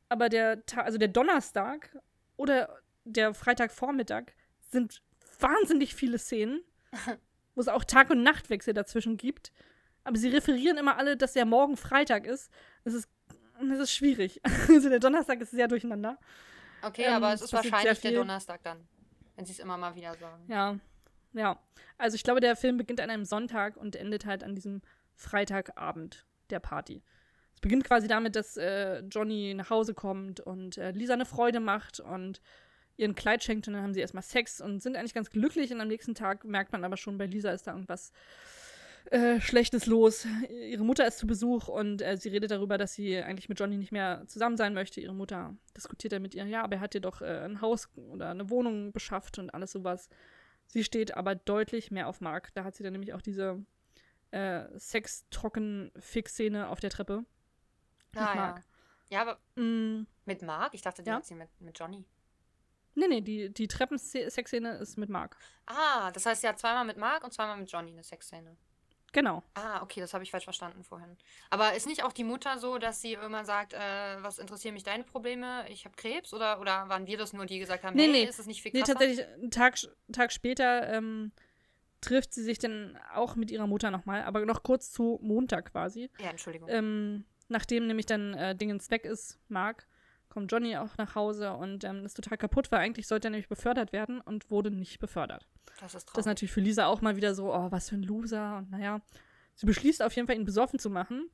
[0.08, 1.96] Aber der Tag, also der Donnerstag
[2.36, 4.32] oder der Freitagvormittag
[4.70, 5.02] sind
[5.40, 6.60] wahnsinnig viele Szenen,
[7.54, 9.52] wo es auch Tag- und Nachtwechsel dazwischen gibt.
[10.04, 12.50] Aber sie referieren immer alle, dass der morgen Freitag ist.
[12.84, 13.08] Es ist,
[13.60, 14.40] es ist schwierig.
[14.68, 16.18] Also der Donnerstag ist sehr durcheinander.
[16.82, 18.12] okay, ähm, aber es ist wahrscheinlich der.
[18.12, 18.86] Donnerstag dann.
[19.34, 20.44] Wenn sie es immer mal wieder sagen.
[20.48, 20.78] Ja,
[21.32, 21.58] ja.
[21.98, 24.80] Also ich glaube, der Film beginnt an einem Sonntag und endet halt an diesem
[25.14, 27.02] Freitagabend der Party.
[27.54, 31.60] Es beginnt quasi damit, dass äh, Johnny nach Hause kommt und äh, Lisa eine Freude
[31.60, 32.40] macht und
[32.96, 35.80] ihren Kleid schenkt und dann haben sie erstmal Sex und sind eigentlich ganz glücklich und
[35.80, 38.12] am nächsten Tag merkt man aber schon, bei Lisa ist da irgendwas
[39.10, 40.26] äh, Schlechtes los.
[40.50, 43.76] Ihre Mutter ist zu Besuch und äh, sie redet darüber, dass sie eigentlich mit Johnny
[43.76, 45.00] nicht mehr zusammen sein möchte.
[45.00, 47.88] Ihre Mutter diskutiert dann mit ihr, ja, aber er hat ihr doch äh, ein Haus
[47.94, 50.08] oder eine Wohnung beschafft und alles sowas.
[50.66, 52.50] Sie steht aber deutlich mehr auf Mark.
[52.54, 53.64] Da hat sie dann nämlich auch diese
[54.30, 57.24] äh, Sex-Trocken-Fix-Szene auf der Treppe.
[58.12, 58.34] Mit Ah, ja.
[58.34, 58.62] Mark.
[59.08, 60.74] Ja, aber Mm, mit Mark?
[60.74, 61.16] Ich dachte, die Ja.
[61.16, 62.04] hat sie mit, mit Johnny.
[62.94, 65.36] nee, nee, die, die Treppen-Sex-Szene ist mit Mark.
[65.66, 68.56] Ah, das heißt, sie hat zweimal mit Mark und zweimal mit Johnny eine Sexszene.
[69.12, 69.42] Genau.
[69.54, 71.16] Ah, okay, das habe ich falsch verstanden vorhin.
[71.50, 74.82] Aber ist nicht auch die Mutter so, dass sie immer sagt, äh, was interessieren mich
[74.82, 75.66] deine Probleme?
[75.70, 76.34] Ich habe Krebs?
[76.34, 78.24] Oder, oder waren wir das nur, die gesagt haben, Nee, hey, nee.
[78.24, 78.94] ist es nicht viel Nee, krasser?
[78.94, 79.76] tatsächlich, einen Tag,
[80.12, 81.32] Tag später ähm,
[82.00, 86.10] trifft sie sich dann auch mit ihrer Mutter nochmal, aber noch kurz zu Montag quasi.
[86.20, 86.68] Ja, Entschuldigung.
[86.70, 89.86] Ähm, nachdem nämlich dann äh, Dingens weg ist, Mark,
[90.28, 93.48] kommt Johnny auch nach Hause und ähm, ist total kaputt, weil eigentlich sollte er nämlich
[93.48, 95.46] befördert werden und wurde nicht befördert.
[95.66, 96.26] das ist Das ist traurig.
[96.26, 98.58] natürlich für Lisa auch mal wieder so, oh, was für ein Loser.
[98.58, 99.00] Und naja,
[99.54, 101.30] sie beschließt auf jeden Fall, ihn besoffen zu machen.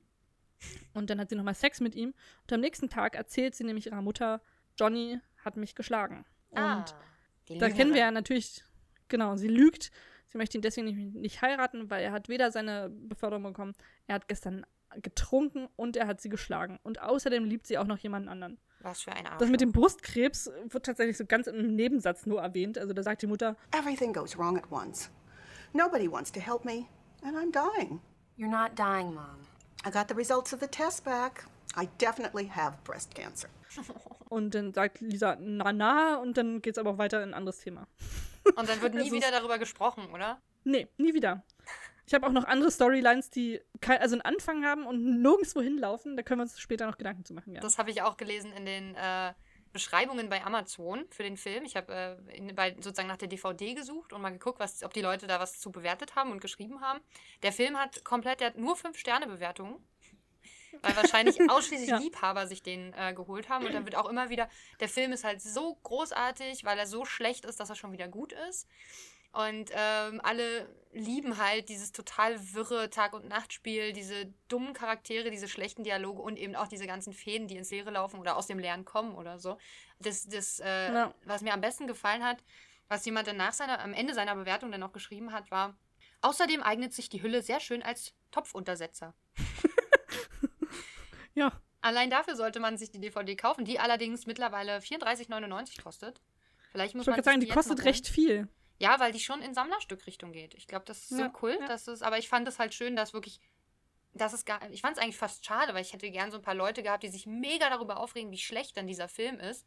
[0.94, 2.14] Und dann hat sie nochmal Sex mit ihm.
[2.42, 4.40] Und am nächsten Tag erzählt sie nämlich ihrer Mutter,
[4.79, 6.25] Johnny hat mich geschlagen.
[6.51, 6.85] Und ah,
[7.48, 8.62] die da kennen wir ja natürlich,
[9.09, 9.90] genau, sie lügt.
[10.33, 13.75] Sie möchte ihn deswegen nicht, nicht heiraten, weil er hat weder seine Beförderung bekommen,
[14.07, 14.64] er hat gestern
[15.03, 16.79] getrunken und er hat sie geschlagen.
[16.83, 18.59] Und außerdem liebt sie auch noch jemanden anderen.
[18.81, 19.38] Was für ein Arsch.
[19.38, 22.79] Das mit dem Brustkrebs wird tatsächlich so ganz im Nebensatz nur erwähnt.
[22.79, 25.11] Also da sagt die Mutter, Everything goes wrong at once.
[25.75, 26.87] Nobody wants to help me,
[27.23, 28.01] and I'm dying.
[28.37, 29.38] You're not dying, Mom.
[29.85, 31.45] I got the results of the test back.
[31.77, 33.49] I definitely have breast cancer.
[34.33, 37.59] und dann sagt Lisa, na na, und dann geht's aber auch weiter in ein anderes
[37.59, 37.87] Thema.
[38.57, 40.42] Und dann wird nie Also wieder darüber gesprochen, oder?
[40.64, 41.45] Nee, nie wieder.
[42.09, 46.16] Ich habe auch noch andere Storylines, die also einen Anfang haben und nirgendwo hinlaufen.
[46.16, 47.61] Da können wir uns später noch Gedanken zu machen, ja.
[47.61, 49.33] Das habe ich auch gelesen in den äh,
[49.73, 51.64] Beschreibungen bei Amazon für den Film.
[51.64, 55.29] Ich habe äh, sozusagen nach der DVD gesucht und mal geguckt, was, ob die Leute
[55.29, 56.99] da was zu bewertet haben und geschrieben haben.
[57.45, 59.77] Der Film hat komplett, der hat nur fünf Sterne Bewertungen.
[60.80, 61.98] Weil wahrscheinlich ausschließlich Ja.
[61.98, 63.66] Liebhaber sich den äh, geholt haben.
[63.66, 64.48] Und dann wird auch immer wieder,
[64.80, 68.08] der Film ist halt so großartig, weil er so schlecht ist, dass er schon wieder
[68.08, 68.66] gut ist.
[69.32, 75.48] Und ähm, alle lieben halt dieses total wirre Tag- und Nachtspiel, diese dummen Charaktere, diese
[75.48, 78.58] schlechten Dialoge und eben auch diese ganzen Fäden, die ins Leere laufen oder aus dem
[78.58, 79.56] Leeren kommen oder so.
[80.00, 81.14] Das, das äh, Ja.
[81.24, 82.44] was mir am besten gefallen hat,
[82.88, 85.74] was jemand dann nach seiner, am Ende seiner Bewertung dann noch geschrieben hat, war,
[86.20, 89.14] außerdem eignet sich die Hülle sehr schön als Topfuntersetzer.
[91.35, 91.53] Ja,
[91.85, 96.21] Allein dafür sollte man sich die DVD kaufen, die allerdings mittlerweile 34,99 kostet.
[96.71, 98.49] Vielleicht muss ich man sagen, die jetzt kostet recht viel.
[98.79, 100.55] Ja, weil die schon in Sammlerstückrichtung geht.
[100.55, 101.57] Ich glaube, das ist Ja, so cool.
[101.61, 101.66] ja.
[101.66, 103.40] Das ist, aber ich fand es halt schön, dass wirklich.
[104.14, 106.42] Das ist gar, ich fand es eigentlich fast schade, weil ich hätte gern so ein
[106.42, 109.66] paar Leute gehabt, die sich mega darüber aufregen, wie schlecht dann dieser Film ist.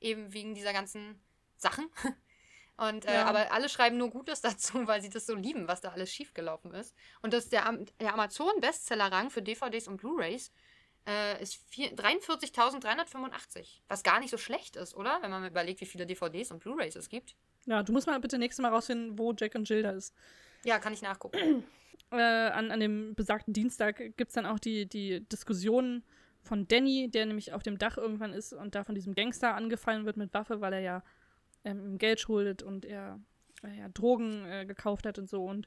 [0.00, 1.18] Eben wegen dieser ganzen
[1.56, 1.88] Sachen.
[2.76, 3.24] Und, äh, Ja.
[3.26, 6.74] aber alle schreiben nur Gutes dazu, weil sie das so lieben, was da alles schiefgelaufen
[6.74, 6.94] ist.
[7.22, 10.52] Und das der, der Amazon-Bestseller-Rang für DVDs und Blu-Rays
[11.06, 13.80] äh, ist vier- 43.385.
[13.88, 15.18] Was gar nicht so schlecht ist, oder?
[15.22, 17.36] Wenn man überlegt, wie viele DVDs und Blu-Rays es gibt.
[17.66, 20.14] Ja, du musst mal bitte nächstes Mal rausfinden, wo Jack und Jill da ist.
[20.64, 21.64] Ja, kann ich nachgucken.
[22.10, 26.04] Äh, an, an dem besagten Dienstag gibt es dann auch die, die Diskussion
[26.42, 30.04] von Danny, der nämlich auf dem Dach irgendwann ist und da von diesem Gangster angefallen
[30.06, 31.02] wird mit Waffe, weil er ja
[31.64, 33.18] ähm, ihm Geld schuldet und er
[33.64, 35.44] äh, ja, Drogen äh, gekauft hat und so.
[35.44, 35.66] Und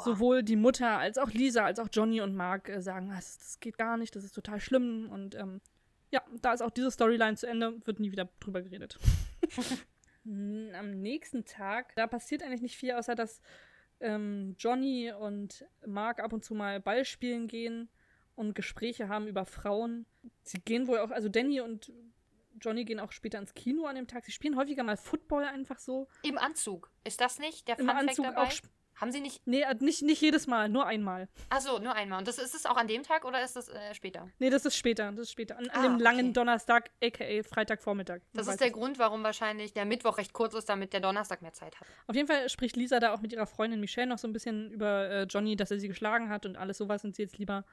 [0.00, 3.60] sowohl die Mutter als auch Lisa, als auch Johnny und Mark äh, sagen, das, das
[3.60, 5.08] geht gar nicht, das ist total schlimm.
[5.10, 5.60] Und ähm,
[6.10, 8.98] ja, da ist auch diese Storyline zu Ende, wird nie wieder drüber geredet.
[10.26, 13.42] Hm, Am nächsten Tag, da passiert eigentlich nicht viel, außer dass
[14.00, 17.90] ähm, Johnny und Mark ab und zu mal Ball spielen gehen
[18.34, 20.06] und Gespräche haben über Frauen.
[20.42, 21.92] Sie gehen wohl auch, also Danny und
[22.60, 24.24] Johnny gehen auch später ins Kino an dem Tag.
[24.24, 26.08] Sie spielen häufiger mal Football einfach so.
[26.22, 26.90] Im Anzug.
[27.04, 28.42] Ist das nicht der Im Funfact Anzug dabei?
[28.42, 28.52] auch.
[28.96, 29.46] Haben sie nicht.
[29.46, 31.28] Nee, äh, nicht, nicht jedes Mal, nur einmal.
[31.50, 32.18] Achso, nur einmal.
[32.20, 34.28] Und das ist es auch an dem Tag oder ist das äh, später?
[34.38, 35.10] Nee, das ist später.
[35.10, 35.58] Das ist später.
[35.58, 36.32] An, an Ah, dem langen okay.
[36.32, 38.20] Donnerstag, aka Freitagvormittag.
[38.32, 41.42] Das ist der es Grund, warum wahrscheinlich der Mittwoch recht kurz ist, damit der Donnerstag
[41.42, 41.86] mehr Zeit hat.
[42.06, 44.70] Auf jeden Fall spricht Lisa da auch mit ihrer Freundin Michelle noch so ein bisschen
[44.70, 47.64] über äh, Johnny, dass er sie geschlagen hat und alles sowas und sie jetzt lieber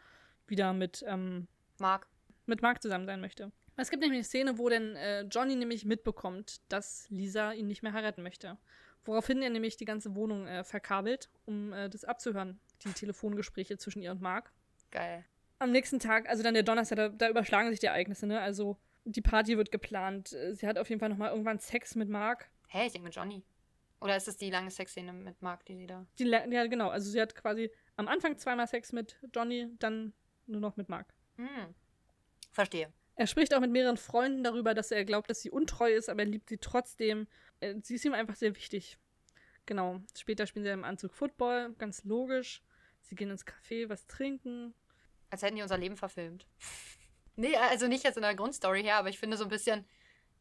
[0.48, 1.48] wieder mit, ähm,
[1.80, 2.08] Marc.
[2.46, 3.52] mit Mark zusammen sein möchte.
[3.78, 7.84] Es gibt nämlich eine Szene, wo denn äh, Johnny nämlich mitbekommt, dass Lisa ihn nicht
[7.84, 8.58] mehr heiraten möchte.
[9.04, 14.02] Woraufhin er nämlich die ganze Wohnung äh, verkabelt, um äh, das abzuhören, die Telefongespräche zwischen
[14.02, 14.52] ihr und Mark.
[14.92, 15.26] Geil.
[15.60, 18.40] Am nächsten Tag, also dann der Donnerstag, da, da überschlagen sich die Ereignisse, ne?
[18.40, 20.34] Also die Party wird geplant.
[20.34, 22.50] äh, Sie hat auf jeden Fall nochmal irgendwann Sex mit Mark.
[22.68, 23.44] Hä, ich denke mit Johnny.
[24.00, 26.06] Oder ist es die lange Sexszene mit Marc, die sie da.
[26.18, 26.90] Die, ja, genau.
[26.90, 30.14] Also sie hat quasi am Anfang zweimal Sex mit Johnny, dann
[30.48, 31.14] nur noch mit Mark.
[31.38, 31.76] Hm.
[32.52, 32.92] Verstehe.
[33.16, 36.22] Er spricht auch mit mehreren Freunden darüber, dass er glaubt, dass sie untreu ist, aber
[36.22, 37.28] er liebt sie trotzdem.
[37.62, 38.98] Äh, Sie ist ihm einfach sehr wichtig.
[39.66, 40.02] Genau.
[40.18, 42.62] Später spielen sie im Anzug Football, ganz logisch.
[43.02, 44.74] Sie gehen ins Café, was trinken.
[45.30, 46.46] Als hätten die unser Leben verfilmt.
[47.36, 49.86] Nee, also nicht jetzt in der Grundstory her, aber ich finde so ein bisschen.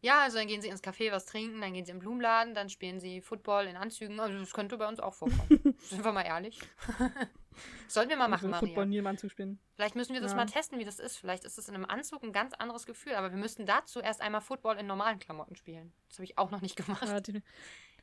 [0.03, 2.71] Ja, also dann gehen sie ins Café was trinken, dann gehen sie im Blumenladen, dann
[2.71, 4.19] spielen sie Football in Anzügen.
[4.19, 5.77] Also das könnte bei uns auch vorkommen.
[5.79, 6.59] Sind wir mal ehrlich.
[7.89, 8.67] Sollten wir mal machen, Maria.
[8.67, 9.59] Football Anzug spielen.
[9.75, 10.37] Vielleicht müssen wir das Ja.
[10.37, 11.17] mal testen, wie das ist.
[11.17, 14.21] Vielleicht ist es in einem Anzug ein ganz anderes Gefühl, aber wir müssten dazu erst
[14.21, 15.93] einmal Football in normalen Klamotten spielen.
[16.09, 17.03] Das habe ich auch noch nicht gemacht.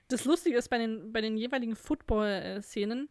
[0.10, 3.10] Das Lustige ist, bei den, bei den jeweiligen Football-Szenen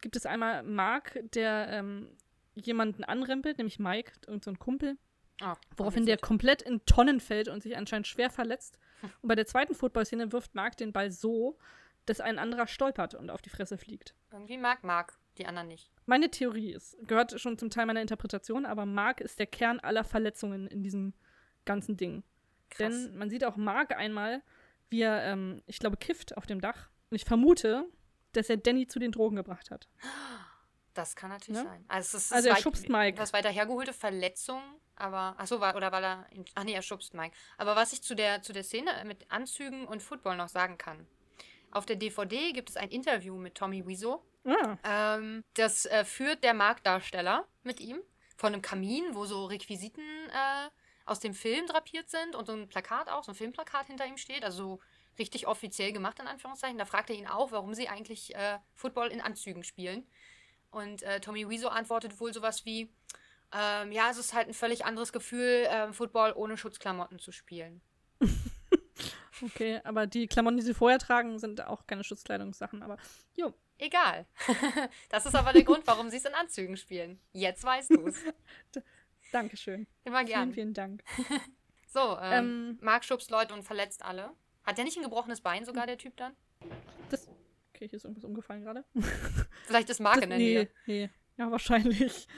[0.00, 2.08] gibt es einmal Mark, der ähm,
[2.54, 4.98] jemanden anrempelt, nämlich Mike, irgendein so ein Kumpel,
[5.40, 8.78] Ah, woraufhin der komplett in Tonnen fällt und sich anscheinend schwer verletzt.
[9.22, 11.58] Und bei der zweiten Football-Szene wirft Mark den Ball so,
[12.06, 14.14] dass ein anderer stolpert und auf die Fresse fliegt.
[14.30, 15.90] Irgendwie mag Marc, die anderen nicht.
[16.06, 20.04] Meine Theorie ist, gehört schon zum Teil meiner Interpretation, aber Mark ist der Kern aller
[20.04, 21.14] Verletzungen in diesem
[21.64, 22.22] ganzen Ding.
[22.70, 22.78] Krass.
[23.06, 24.42] Denn man sieht auch Mark einmal,
[24.90, 26.88] wie er, ähm, ich glaube, kifft auf dem Dach.
[27.10, 27.86] Und ich vermute,
[28.32, 29.88] dass er Danny zu den Drogen gebracht hat.
[30.94, 31.68] Das kann natürlich Ja?
[31.68, 31.84] sein.
[31.88, 33.18] Also, es ist Also er weit- schubst Mike.
[33.18, 34.60] Was weiter hergeholte Verletzung,
[34.96, 35.34] aber.
[35.38, 36.26] Achso, war, oder weil er.
[36.30, 37.34] In, ach nee, er schubst Mike.
[37.56, 41.06] Aber was ich zu der, zu der Szene mit Anzügen und Football noch sagen kann.
[41.70, 44.22] Auf der DVD gibt es ein Interview mit Tommy Wiseau.
[44.44, 48.00] Ah, Ähm, das äh, führt der Marktdarsteller mit ihm
[48.36, 50.68] von einem Kamin, wo so Requisiten äh,
[51.04, 54.16] aus dem Film drapiert sind und so ein Plakat auch, so ein Filmplakat hinter ihm
[54.16, 54.80] steht, also so
[55.18, 56.78] richtig offiziell gemacht in Anführungszeichen.
[56.78, 60.06] Da fragt er ihn auch, warum sie eigentlich äh, Football in Anzügen spielen.
[60.70, 62.90] Und äh, Tommy Wiseau antwortet wohl sowas wie,
[63.52, 67.82] ähm, ja, es ist halt ein völlig anderes Gefühl, ähm, Football ohne Schutzklamotten zu spielen.
[69.44, 72.96] Okay, aber die Klamotten, die sie vorher tragen, sind auch keine Schutzkleidungssachen, aber
[73.34, 73.52] jo.
[73.82, 74.26] Egal.
[75.10, 77.18] das ist aber der Grund, warum sie es in Anzügen spielen.
[77.32, 78.22] Jetzt weißt du es.
[79.32, 79.88] Dankeschön.
[80.04, 80.52] Immer Vielen, gern.
[80.52, 81.02] vielen Dank.
[81.88, 84.30] So, ähm, Ähm, Mark schubst Leute und verletzt alle.
[84.62, 86.36] Hat der nicht ein gebrochenes Bein sogar, der Typ dann?
[87.10, 87.26] Das.
[87.74, 88.84] Okay, hier ist irgendwas umgefallen gerade.
[89.66, 90.70] Vielleicht ist Mark Das- in der nee, Nähe.
[90.86, 91.10] nee.
[91.36, 92.28] Ja, wahrscheinlich.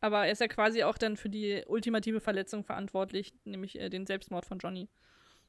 [0.00, 4.06] Aber er ist ja quasi auch dann für die ultimative Verletzung verantwortlich, nämlich äh, den
[4.06, 4.88] Selbstmord von Johnny.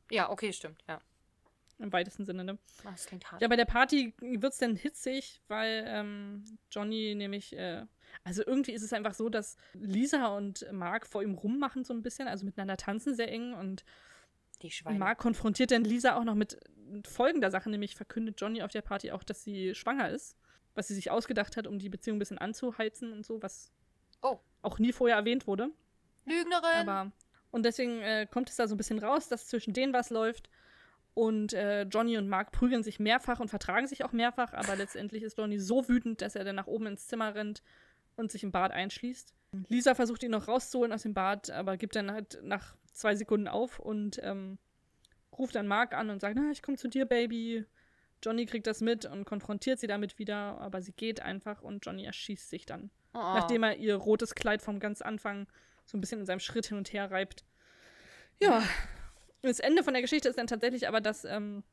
[0.10, 0.82] Ja, okay, stimmt.
[0.88, 1.00] Ja.
[1.80, 2.58] Im weitesten Sinne, ne?
[2.84, 3.42] Ah, Das klingt hart.
[3.42, 7.86] Ja, bei der Party wird es dann hitzig, weil ähm, Johnny nämlich, äh,
[8.26, 12.02] also irgendwie ist es einfach so, dass Lisa und Mark vor ihm rummachen so ein
[12.02, 13.86] bisschen, also miteinander tanzen sehr eng und
[14.62, 15.00] Die Schweine.
[15.00, 16.60] Mark konfrontiert dann Lisa auch noch mit
[17.08, 20.36] folgender Sache, nämlich verkündet Johnny auf der Party auch, dass sie schwanger ist,
[20.76, 23.72] was sie sich ausgedacht hat, um die Beziehung ein bisschen anzuheizen und so, was
[24.22, 24.40] Oh.
[24.64, 25.70] auch nie vorher erwähnt wurde.
[26.26, 26.90] Lügnerin!
[26.90, 27.12] Aber
[27.52, 30.50] und deswegen äh, kommt es da so ein bisschen raus, dass zwischen denen was läuft.
[31.20, 35.24] Und äh, Johnny und Mark prügeln sich mehrfach und vertragen sich auch mehrfach, aber letztendlich
[35.24, 37.62] ist Johnny so wütend, dass er dann nach oben ins Zimmer rennt
[38.16, 39.34] und sich im Bad einschließt.
[39.68, 43.48] Lisa versucht ihn noch rauszuholen aus dem Bad, aber gibt dann halt nach zwei Sekunden
[43.48, 44.60] auf und ähm,
[45.38, 47.66] ruft dann Mark an und sagt, na, ich komme zu dir, Baby.
[48.24, 52.06] Johnny kriegt das mit und konfrontiert sie damit wieder, aber sie geht einfach und Johnny
[52.06, 53.18] erschießt sich dann oh.
[53.18, 55.48] nachdem er ihr rotes Kleid vom ganz Anfang
[55.86, 57.44] so ein bisschen in seinem Schritt hin und her reibt.
[58.40, 58.64] Ja.
[59.42, 61.64] Das Ende von der Geschichte ist dann tatsächlich aber, dass ähm,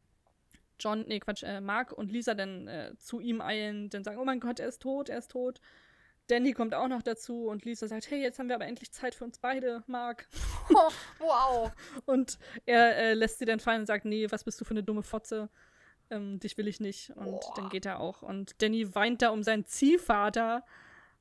[0.79, 4.25] John, nee, Quatsch, äh, Mark und Lisa dann äh, zu ihm eilen, dann sagen, oh
[4.25, 5.61] mein Gott, er ist tot, er ist tot.
[6.29, 9.15] Danny kommt auch noch dazu und Lisa sagt, hey, jetzt haben wir aber endlich Zeit
[9.15, 10.29] für uns beide, Mark.
[10.69, 11.73] Oh, wow.
[12.07, 14.83] Und er äh, lässt sie dann fallen und sagt, nee, was bist du für eine
[14.83, 15.49] dumme Fotze?
[16.11, 17.11] Ähm, dich will ich nicht.
[17.11, 17.53] Und Boah.
[17.55, 18.23] dann geht er auch.
[18.23, 20.65] Und Danny weint da um seinen Ziehvater.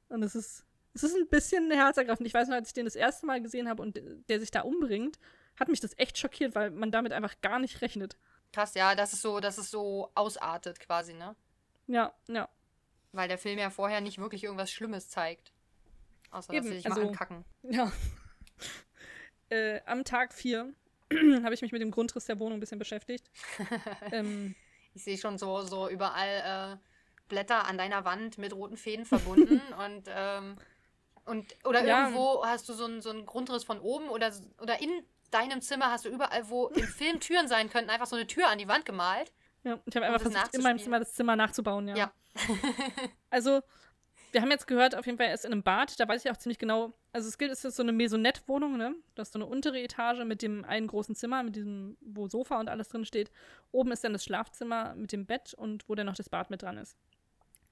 [0.10, 2.26] Und es ist, es ist ein bisschen herzergreifend.
[2.26, 4.62] Ich weiß noch, als ich den das erste Mal gesehen habe und der sich da
[4.62, 5.20] umbringt,
[5.60, 8.18] hat mich das echt schockiert, weil man damit einfach gar nicht rechnet.
[8.54, 11.36] Krass, ja, das ist so, dass es so ausartet quasi, ne?
[11.88, 12.48] Ja, ja.
[13.12, 15.52] Weil der Film ja vorher nicht wirklich irgendwas Schlimmes zeigt.
[16.32, 17.46] Außer Eben, dass sie sich also- mal ankacken.
[17.64, 17.92] Ja.
[19.50, 20.74] äh, am Tag 4
[21.44, 23.30] habe ich mich mit dem Grundriss der Wohnung ein bisschen beschäftigt.
[24.12, 24.56] ähm,
[24.94, 26.78] Ich sehe schon so, so überall äh,
[27.30, 30.58] Blätter an deiner Wand mit roten Fäden verbunden und, ähm,
[31.26, 32.04] und oder Ja.
[32.04, 35.92] irgendwo hast du so einen, so einen Grundriss von oben oder, oder in deinem Zimmer
[35.92, 38.68] hast du überall, wo im Film Türen sein könnten, einfach so eine Tür an die
[38.68, 39.32] Wand gemalt.
[39.64, 40.80] ja, ich habe einfach das versucht, in meinem.
[40.80, 41.96] Zimmer das Zimmer nachzubauen, ja.
[41.96, 42.12] Ja.
[43.30, 43.62] Also,
[44.32, 46.00] wir haben jetzt gehört, auf jeden Fall, er ist in einem Bad.
[46.00, 46.94] Da weiß ich auch ziemlich genau.
[47.12, 48.96] Also, es gilt, es ist so eine Maisonette-Wohnung, ne?
[49.14, 52.60] Du hast so eine untere Etage mit dem einen großen Zimmer, mit diesem, wo Sofa
[52.60, 53.32] und alles drin steht.
[53.72, 56.62] Oben ist dann das Schlafzimmer mit dem Bett und wo dann noch das Bad mit
[56.62, 56.98] dran ist.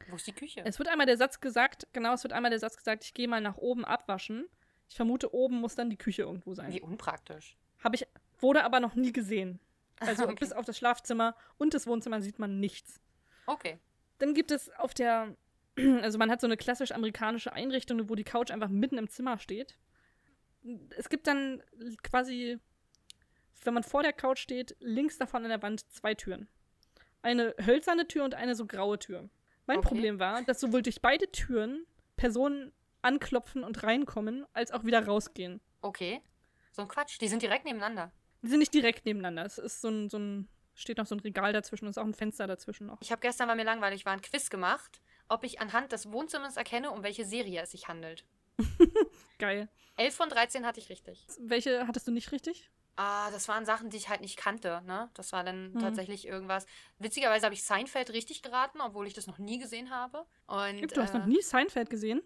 [0.10, 0.62] Wo ist die Küche?
[0.66, 3.28] Es wird einmal der Satz gesagt, genau, es wird einmal der Satz gesagt, ich gehe
[3.28, 4.48] mal nach oben abwaschen.
[4.94, 6.72] Ich vermute, oben muss dann die Küche irgendwo sein.
[6.72, 7.58] Wie unpraktisch.
[7.84, 8.06] Habe ich,
[8.40, 9.60] wurde aber noch nie gesehen.
[10.00, 10.36] Also, Okay.
[10.40, 13.02] bis auf das Schlafzimmer und das Wohnzimmer sieht man nichts.
[13.48, 13.80] Okay.
[14.20, 15.36] Dann gibt es auf der,
[16.04, 19.40] also man hat so eine klassisch amerikanische Einrichtung, wo die Couch einfach mitten im Zimmer
[19.40, 19.80] steht.
[20.96, 21.64] Es gibt dann
[22.04, 22.60] quasi,
[23.64, 26.48] wenn man vor der Couch steht, links davon an der Wand zwei Türen.
[27.24, 29.28] Eine hölzerne Tür und eine so graue Tür.
[29.66, 29.88] Mein Okay.
[29.88, 32.72] Problem war, dass sowohl durch beide Türen Personen
[33.04, 35.62] anklopfen und reinkommen, als auch wieder rausgehen.
[35.82, 36.22] Okay.
[36.72, 37.20] So ein Quatsch.
[37.22, 38.12] Die sind direkt nebeneinander.
[38.42, 39.46] Die sind nicht direkt nebeneinander.
[39.46, 42.06] Es ist so ein, so ein, steht noch so ein Regal dazwischen und ist auch
[42.06, 43.00] ein Fenster dazwischen noch.
[43.02, 46.58] Ich habe gestern, weil mir langweilig war, ein Quiz gemacht, ob ich anhand des Wohnzimmers
[46.58, 48.26] erkenne, um welche Serie es sich handelt.
[49.40, 49.70] Geil.
[49.98, 51.26] 11 von 13 hatte ich richtig.
[51.40, 52.70] Welche hattest du nicht richtig?
[52.96, 55.10] Ah, das waren Sachen, die ich halt nicht kannte, ne?
[55.16, 55.80] Das war dann Mhm.
[55.80, 56.66] tatsächlich irgendwas.
[57.00, 60.26] Witzigerweise habe ich Seinfeld richtig geraten, obwohl ich das noch nie gesehen habe.
[60.46, 62.22] Und, Du hast äh, noch nie Seinfeld gesehen?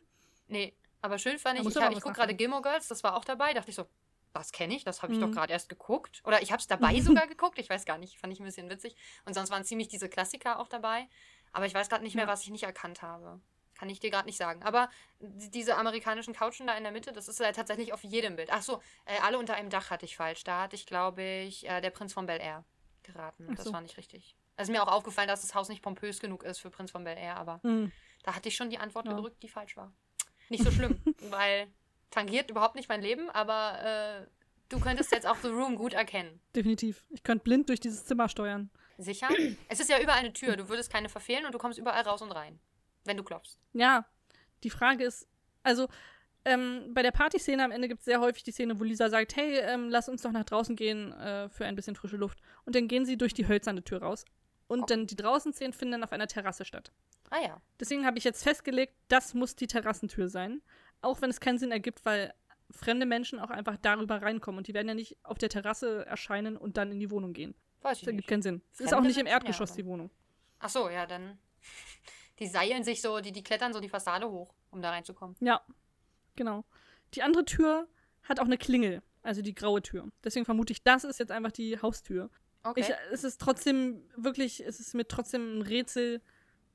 [0.47, 2.33] Nee, aber schön fand ich, ich, ich gucke gerade.
[2.35, 3.53] Gilmore Girls, das war auch dabei.
[3.53, 3.87] Dachte ich so,
[4.33, 5.31] das kenne ich, das habe ich doch Mhm.
[5.33, 6.21] gerade erst geguckt.
[6.25, 8.69] Oder ich habe es dabei sogar geguckt, ich weiß gar nicht, fand ich ein bisschen
[8.69, 8.95] witzig.
[9.25, 11.07] Und sonst waren ziemlich diese Klassiker auch dabei.
[11.53, 12.31] Aber ich weiß gerade nicht mehr, Ja.
[12.31, 13.41] was ich nicht erkannt habe.
[13.75, 14.63] Kann ich dir gerade nicht sagen.
[14.63, 18.35] Aber die- diese amerikanischen Couchen da in der Mitte, das ist ja tatsächlich auf jedem
[18.35, 18.49] Bild.
[18.51, 20.43] Ach so, äh, alle unter einem Dach hatte ich falsch.
[20.43, 22.65] Da hatte ich, glaube ich, äh, der Prinz von Bel Air
[23.03, 23.47] geraten.
[23.51, 23.73] Ach Das so.
[23.73, 24.35] war nicht richtig.
[24.55, 27.03] Es ist mir auch aufgefallen, dass das Haus nicht pompös genug ist für Prinz von
[27.03, 27.91] Bel Air, aber Hm.
[28.23, 29.13] da hatte ich schon die Antwort Ja.
[29.13, 29.93] gedrückt, die falsch war.
[30.49, 31.67] Nicht so schlimm, weil
[32.11, 34.27] tangiert überhaupt nicht mein Leben, aber äh,
[34.69, 36.39] du könntest jetzt auch The Room gut erkennen.
[36.55, 37.03] Definitiv.
[37.09, 38.69] Ich könnte blind durch dieses Zimmer steuern.
[38.97, 39.27] Sicher?
[39.69, 42.21] es ist ja überall eine Tür, du würdest keine verfehlen und du kommst überall raus
[42.21, 42.59] und rein,
[43.03, 43.57] wenn du klopfst.
[43.73, 44.05] Ja,
[44.63, 45.27] die Frage ist,
[45.63, 45.87] also,
[46.45, 49.35] Ähm, bei der Partyszene am Ende gibt es sehr häufig die Szene, wo Lisa sagt,
[49.35, 52.39] hey, ähm, lass uns doch nach draußen gehen äh, für ein bisschen frische Luft.
[52.63, 54.23] Und dann gehen sie durch die hölzerne Tür raus.
[54.69, 54.85] Und Oh.
[54.85, 56.93] dann die Draußenszenen finden dann auf einer Terrasse statt.
[57.29, 57.61] Ah ja.
[57.79, 60.61] Deswegen habe ich jetzt festgelegt, das muss die Terrassentür sein.
[61.01, 62.33] Auch wenn es keinen Sinn ergibt, weil
[62.71, 64.57] fremde Menschen auch einfach darüber reinkommen.
[64.59, 67.55] Und die werden ja nicht auf der Terrasse erscheinen und dann in die Wohnung gehen.
[67.81, 68.61] Weiß Das ergibt keinen Sinn.
[68.73, 70.09] Es ist auch nicht im Erdgeschoss ja, die Wohnung.
[70.59, 71.37] Ach so, ja, dann.
[72.39, 75.35] Die seilen sich so, die, die klettern so die Fassade hoch, um da reinzukommen.
[75.39, 75.65] Ja,
[76.35, 76.65] genau.
[77.15, 77.87] Die andere Tür
[78.21, 80.11] hat auch eine Klingel, also die graue Tür.
[80.23, 82.29] Deswegen vermute ich, das ist jetzt einfach die Haustür.
[82.61, 82.81] Okay.
[82.81, 86.21] Ich, es ist trotzdem wirklich, es ist mir trotzdem ein Rätsel,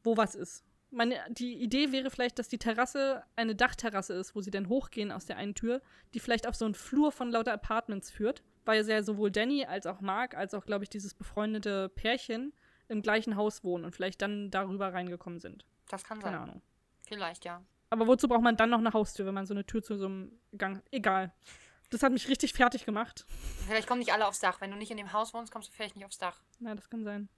[0.03, 0.65] wo was ist.
[0.91, 5.11] Meine, die Idee wäre vielleicht, dass die Terrasse eine Dachterrasse ist, wo sie dann hochgehen
[5.11, 5.81] aus der einen Tür,
[6.13, 9.87] die vielleicht auf so einen Flur von lauter Apartments führt, weil ja sowohl Danny als
[9.87, 12.53] auch Mark, als auch, glaube ich, dieses befreundete Pärchen
[12.89, 15.65] im gleichen Haus wohnen und vielleicht dann darüber reingekommen sind.
[15.89, 16.33] das kann sein.
[16.33, 16.63] Keine Ahnung.
[17.07, 17.63] Vielleicht, ja.
[17.89, 20.07] Aber wozu braucht man dann noch eine Haustür, wenn man so eine Tür zu so
[20.07, 20.83] einem Gang.
[20.91, 21.33] Egal.
[21.91, 23.27] Das hat mich richtig fertig gemacht.
[23.67, 24.61] Vielleicht kommen nicht alle aufs Dach.
[24.63, 26.41] Wenn du nicht in dem Haus wohnst, kommst du vielleicht nicht aufs Dach.
[26.59, 27.29] Na, das kann sein.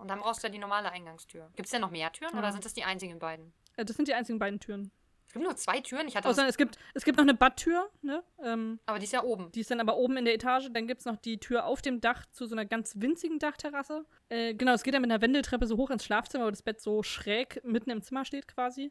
[0.00, 1.50] Und dann brauchst du ja die normale Eingangstür.
[1.56, 2.38] Gibt es denn noch mehr Türen Ja.
[2.38, 3.52] oder sind das die einzigen beiden?
[3.76, 4.90] Äh, das sind die einzigen beiden Türen.
[5.26, 6.08] Es gibt nur zwei Türen.
[6.08, 8.24] Ich hatte Außer es gibt, es gibt noch eine Badtür, ne?
[8.42, 9.52] Ähm, aber die ist ja oben.
[9.52, 10.70] die ist dann aber oben in der Etage.
[10.72, 14.04] Dann gibt es noch die Tür auf dem Dach zu so einer ganz winzigen Dachterrasse.
[14.28, 16.80] Äh, genau, es geht dann mit einer Wendeltreppe so hoch ins Schlafzimmer, wo das Bett
[16.80, 18.90] so schräg mitten im Zimmer steht quasi.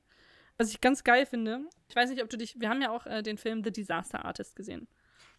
[0.57, 3.05] Was ich ganz geil finde, ich weiß nicht, ob du dich, wir haben ja auch
[3.05, 4.87] äh, den Film The Disaster Artist gesehen.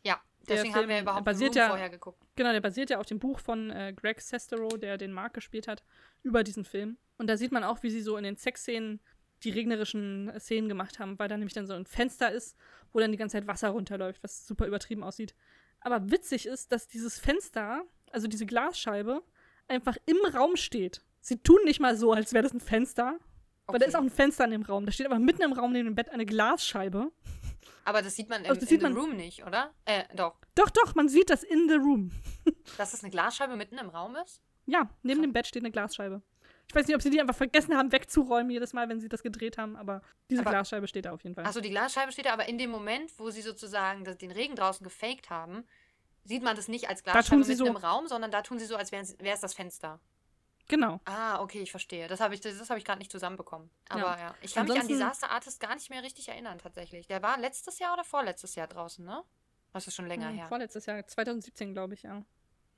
[0.04, 2.22] Ja, Der deswegen haben wir überhaupt basiert Room ja- vorher geguckt.
[2.36, 5.68] Genau, der basiert ja auf dem Buch von äh, Greg Sestero, der den Mark gespielt
[5.68, 5.82] hat,
[6.22, 6.96] über diesen Film.
[7.18, 9.00] Und da sieht man auch, wie sie so in den Sexszenen
[9.42, 12.56] die regnerischen Szenen gemacht haben, weil da nämlich dann so ein Fenster ist,
[12.92, 15.34] wo dann die ganze Zeit Wasser runterläuft, was super übertrieben aussieht.
[15.80, 17.82] Aber witzig ist, dass dieses Fenster,
[18.12, 19.22] also diese Glasscheibe,
[19.66, 21.02] einfach im Raum steht.
[21.20, 23.18] Sie tun nicht mal so, als wäre das ein Fenster.
[23.66, 24.84] Weil da ist auch ein Fenster in dem Raum.
[24.84, 27.12] Da steht aber mitten im Raum neben dem Bett eine Glasscheibe.
[27.84, 29.72] Aber das sieht man im, Also das in sieht The man- Room nicht, oder?
[29.84, 30.36] Äh, doch.
[30.54, 32.10] Doch, doch, man sieht das in the room.
[32.78, 34.40] Dass es eine Glasscheibe mitten im Raum ist?
[34.66, 36.22] Ja, neben dem Bett steht eine Glasscheibe.
[36.68, 39.22] Ich weiß nicht, ob sie die einfach vergessen haben, wegzuräumen jedes Mal, wenn sie das
[39.24, 41.44] gedreht haben, aber diese Aber- Glasscheibe steht da auf jeden Fall.
[41.44, 44.54] Achso, die Glasscheibe steht da, aber in dem Moment, wo sie sozusagen das, den Regen
[44.54, 45.64] draußen gefaked haben,
[46.24, 47.66] sieht man das nicht als Glasscheibe mitten so.
[47.66, 49.98] im Raum, sondern da tun sie so, als wäre es das Fenster.
[50.70, 51.00] Genau.
[51.04, 52.08] Ah, okay, ich verstehe.
[52.08, 53.70] Das habe ich, das hab ich gerade nicht zusammenbekommen.
[53.90, 54.18] Aber ja.
[54.18, 54.34] Ja.
[54.40, 57.06] Ich kann mich an Ansonsten- Disaster Artist gar nicht mehr richtig erinnern, tatsächlich.
[57.06, 59.22] Der war letztes Jahr oder vorletztes Jahr draußen, ne?
[59.72, 60.48] Das ist schon länger Hm, her.
[60.48, 62.22] Vorletztes Jahr, 2017, glaube ich, ja.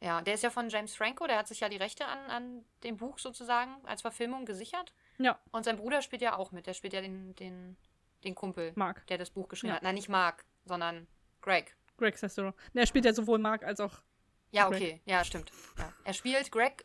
[0.00, 2.64] Ja, der ist ja von James Franco, der hat sich ja die Rechte an, an
[2.83, 4.92] dem Buch sozusagen als Verfilmung gesichert.
[5.18, 6.66] Ja, Und sein Bruder spielt ja auch mit.
[6.66, 7.76] Der spielt ja den, den,
[8.24, 9.07] den Kumpel, Mark.
[9.07, 9.76] der das Buch geschrieben Ja.
[9.76, 9.83] hat.
[9.85, 11.07] Nein, nicht Mark, sondern
[11.40, 11.76] Greg.
[11.98, 12.48] Greg Sestero.
[12.72, 14.02] Ne, er spielt ja sowohl Mark als auch.
[14.50, 14.83] Ja, Greg.
[14.83, 15.00] okay.
[15.07, 15.52] Ja, stimmt.
[15.78, 15.92] Ja.
[16.05, 16.85] Er spielt Greg,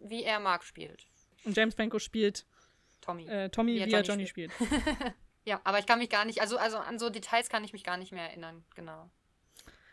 [0.00, 1.06] wie, er Mark spielt.
[1.44, 2.46] Und James Franco spielt
[3.00, 3.26] Tommy.
[3.26, 4.52] äh, Tommy, Wie er wie er Johnny Johnny spielt.
[5.46, 7.82] Ja, aber ich kann mich gar nicht, also, also an so Details kann ich mich
[7.82, 9.10] gar nicht mehr erinnern, genau.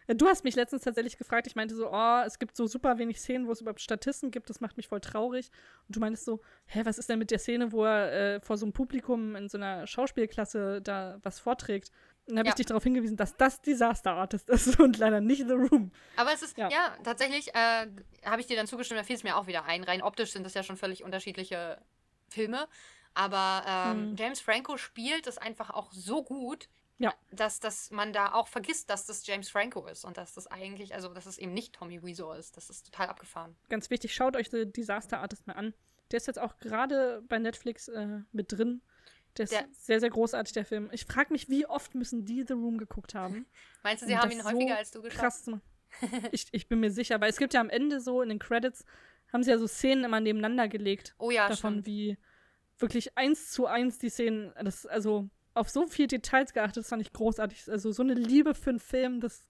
[0.07, 2.97] Äh, Du hast mich letztens tatsächlich gefragt, ich meinte so, oh, es gibt so super
[2.97, 5.49] wenig Szenen, wo es überhaupt Statisten gibt, das macht mich voll traurig.
[5.87, 8.57] Und du meintest so, hä, was ist denn mit der Szene, wo er äh, vor
[8.57, 11.91] so einem Publikum in so einer Schauspielklasse da was vorträgt?
[12.27, 12.51] Dann habe Ja.
[12.51, 15.91] ich dich darauf hingewiesen, dass das Disaster Artist ist und leider nicht The Room.
[16.17, 16.95] Aber es ist, ja, Ja.
[17.03, 17.87] tatsächlich äh,
[18.25, 19.83] habe ich dir dann zugestimmt, da fiel es mir auch wieder ein.
[19.83, 21.81] Rein optisch sind das ja schon völlig unterschiedliche
[22.29, 22.67] Filme.
[23.13, 24.15] Aber ähm, Hm.
[24.17, 27.13] James Franco spielt es einfach auch so gut, Ja.
[27.31, 30.93] dass, dass man da auch vergisst, dass das James Franco ist und dass das eigentlich,
[30.93, 32.57] also dass es eben nicht Tommy Wiseau ist.
[32.57, 33.55] Das ist total abgefahren.
[33.69, 35.73] Ganz wichtig, schaut euch The Disaster Artist mal an.
[36.11, 38.81] Der ist jetzt auch gerade bei Netflix äh, mit drin.
[39.37, 40.89] Der ist Der- sehr, sehr großartig, der Film.
[40.91, 43.45] Ich frage mich, wie oft müssen die The Room geguckt haben?
[43.83, 45.19] Meinst du, sie haben ihn häufiger so als du geschaut?
[45.19, 45.49] Krass
[46.31, 48.83] ich, ich bin mir sicher, weil es gibt ja am Ende so in den Credits,
[49.31, 51.15] haben sie ja so Szenen immer nebeneinander gelegt.
[51.17, 51.85] Oh ja, davon, stimmt.
[51.87, 52.17] wie
[52.77, 57.01] wirklich eins zu eins die Szenen, das also auf so viele Details geachtet, das fand
[57.01, 57.69] ich großartig.
[57.71, 59.47] Also so eine Liebe für einen Film, das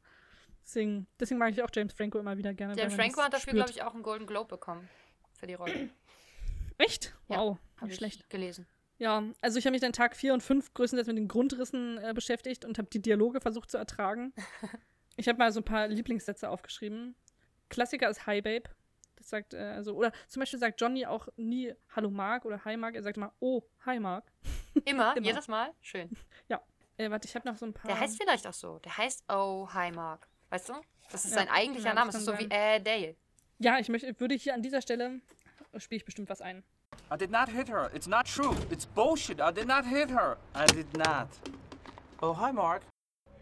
[0.64, 2.76] deswegen, deswegen mag ich auch James Franco immer wieder gerne.
[2.78, 4.88] James Franco hat dafür, glaube ich, auch einen Golden Globe bekommen.
[5.34, 5.90] Für die Rolle.
[6.78, 7.14] Echt?
[7.28, 8.30] Ja, Wow, nicht ich schlecht.
[8.30, 8.66] gelesen.
[9.00, 12.14] Ja, also ich habe mich dann Tag 4 und 5 größtenteils mit den Grundrissen äh,
[12.14, 14.34] beschäftigt und habe die Dialoge versucht zu ertragen.
[15.18, 17.16] ich habe mal so ein paar Lieblingssätze aufgeschrieben.
[17.70, 18.70] Klassiker ist Hi Babe.
[19.16, 22.78] Das sagt, äh, also, oder zum Beispiel sagt Johnny auch nie Hallo Mark oder Hi
[22.78, 24.32] Mark, er sagt immer Oh, Hi Mark.
[24.86, 25.26] Immer, Immer.
[25.26, 25.74] jedes Mal?
[25.82, 26.10] Schön.
[27.00, 27.92] Äh, warte, ich habe noch so ein paar.
[27.92, 28.80] Der heißt vielleicht auch so.
[28.80, 30.28] Der heißt Oh, hi Mark.
[30.50, 30.74] Weißt du?
[31.12, 32.08] Das ist Ja, sein eigentlicher ja, Name.
[32.08, 33.16] das ist so kann wie äh, Dale.
[33.60, 35.22] Ja, ich möchte, würde hier an dieser Stelle,
[35.78, 36.64] spiele ich bestimmt was ein.
[37.10, 37.90] I did not hit her.
[37.94, 38.54] It's not true.
[38.70, 39.40] It's bullshit.
[39.40, 40.38] I did not hit her.
[40.54, 41.30] I did not.
[42.22, 42.82] Oh, hi, Mark.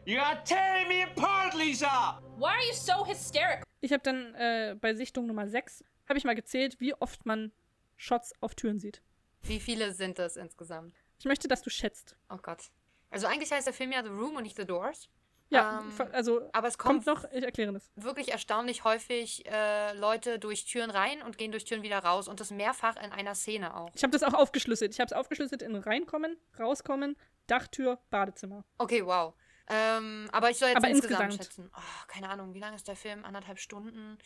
[0.05, 2.20] You are tearing me apart, Lisa!
[2.38, 3.63] Why are you so hysterical?
[3.82, 7.51] Ich habe dann äh, bei Sichtung Nummer 6, habe ich mal gezählt, wie oft man
[7.97, 9.01] Shots auf Türen sieht.
[9.41, 10.95] Wie viele sind das insgesamt?
[11.18, 12.16] Ich möchte, dass du schätzt.
[12.30, 12.70] Oh Gott.
[13.09, 15.09] Also eigentlich heißt der Film ja The Room und nicht The Doors.
[15.50, 17.91] Ja, Ähm, also Aber es kommt kommt, noch, ich erkläre das.
[17.96, 22.39] wirklich erstaunlich häufig äh, Leute durch Türen rein und gehen durch Türen wieder raus und
[22.39, 23.91] das mehrfach in einer Szene auch.
[23.93, 24.91] Ich habe das auch aufgeschlüsselt.
[24.93, 27.16] Ich habe es aufgeschlüsselt in reinkommen, rauskommen,
[27.48, 28.66] Dachtür, Badezimmer.
[28.80, 29.36] Okay, wow.
[29.68, 31.43] Ähm, aber ich soll jetzt Aber insgesamt, insgesamt.
[31.43, 31.72] schätzen.
[31.76, 33.24] Oh, keine Ahnung, wie lang ist der Film?
[33.24, 34.18] Anderthalb Stunden?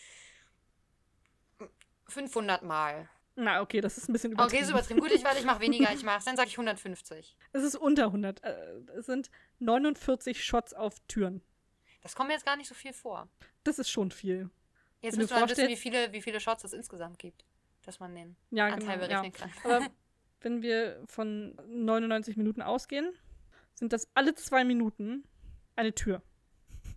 [2.07, 3.09] 500 Mal.
[3.35, 4.63] Na, okay, das ist ein bisschen Okay, übertrieben.
[4.63, 4.99] ist übertrieben.
[4.99, 7.37] Gut, ich warte, ich mache weniger, ich mache Dann sage ich 150.
[7.53, 8.43] Es ist unter 100.
[8.43, 8.53] Äh,
[8.97, 11.41] es sind 49 Shots auf Türen.
[12.01, 13.27] Das kommt mir jetzt gar nicht so viel vor.
[13.63, 14.49] Das ist schon viel.
[15.01, 17.45] Jetzt Wenn müssen wir mal wissen, wie viele, wie viele Shots es insgesamt gibt.
[17.83, 19.11] Dass man den Ja, Anteil genau.
[19.11, 19.21] Ja.
[19.21, 19.51] berechnen kann.
[19.63, 19.87] Aber
[20.41, 23.13] wenn wir von 99 Minuten ausgehen,
[23.73, 25.23] sind das alle zwei Minuten
[25.77, 26.21] eine Tür.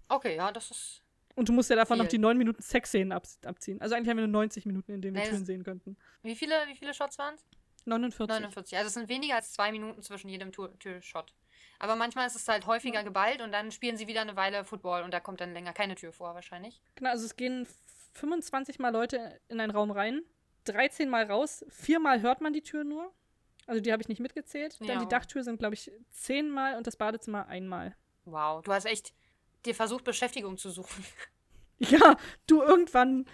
[0.09, 1.01] Okay, ja, das ist.
[1.35, 2.11] Und du musst ja davon noch Viel.
[2.12, 3.80] die 9 Minuten Sexszenen ab abziehen.
[3.80, 5.97] Also eigentlich haben wir nur 90 Minuten, in denen wir Türen sehen könnten.
[6.22, 7.45] Wie viele, wie viele Shots waren es?
[7.87, 8.28] 49.
[8.28, 8.76] 49.
[8.78, 11.35] Also es sind weniger als zwei Minuten zwischen jedem Tür- Türshot.
[11.78, 15.03] Aber manchmal ist es halt häufiger geballt und dann spielen sie wieder eine Weile Football
[15.03, 16.80] und da kommt dann länger keine Tür vor, wahrscheinlich.
[16.95, 17.66] Genau, also es gehen
[18.14, 20.22] 25 Mal Leute in einen Raum rein,
[20.64, 23.12] 13 Mal raus, viermal hört man die Tür nur.
[23.66, 24.78] Also die habe ich nicht mitgezählt.
[24.80, 24.99] Dann Ja.
[25.01, 27.97] die Dachtür sind, glaube ich, 10 Mal und das Badezimmer einmal.
[28.24, 29.12] Wow, du hast echt
[29.64, 31.04] dir versucht, Beschäftigung zu suchen.
[31.78, 33.24] Ja, du irgendwann,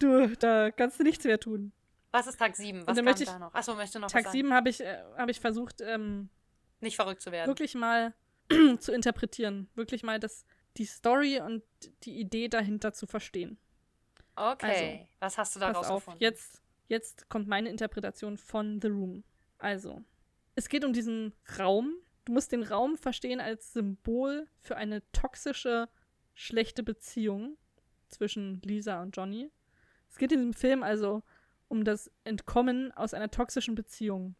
[0.00, 1.70] du, da kannst du nichts mehr tun.
[2.10, 2.84] Was ist Tag 7?
[2.84, 3.54] Was möchte ich- da noch?
[3.54, 4.38] Achso, möchtest du noch Tag was sagen?
[4.38, 6.28] 7 habe ich, äh, habe ich versucht, ähm,
[6.80, 7.46] Nicht verrückt zu werden.
[7.48, 8.12] wirklich mal
[8.80, 9.68] zu interpretieren.
[9.76, 10.44] Wirklich mal das,
[10.78, 11.62] die Story und
[12.02, 13.56] die Idee dahinter zu verstehen.
[14.34, 15.06] Okay.
[15.20, 16.20] was hast du da Also, Pass auf, rausgefunden?
[16.22, 19.22] jetzt, jetzt kommt meine Interpretation von The Room.
[19.58, 20.02] Also,
[20.56, 21.94] es geht um diesen Raum.
[22.26, 25.88] Du musst den Raum verstehen als Symbol für eine toxische,
[26.34, 27.56] schlechte Beziehung
[28.08, 29.50] zwischen Lisa und Johnny.
[30.10, 31.22] Es geht in diesem Film also
[31.68, 34.34] um das Entkommen aus einer toxischen Beziehung.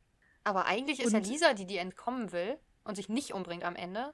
[0.45, 3.76] Aber eigentlich ist ja Und- Lisa, die die entkommen will und sich nicht umbringt am
[3.76, 4.12] Ende.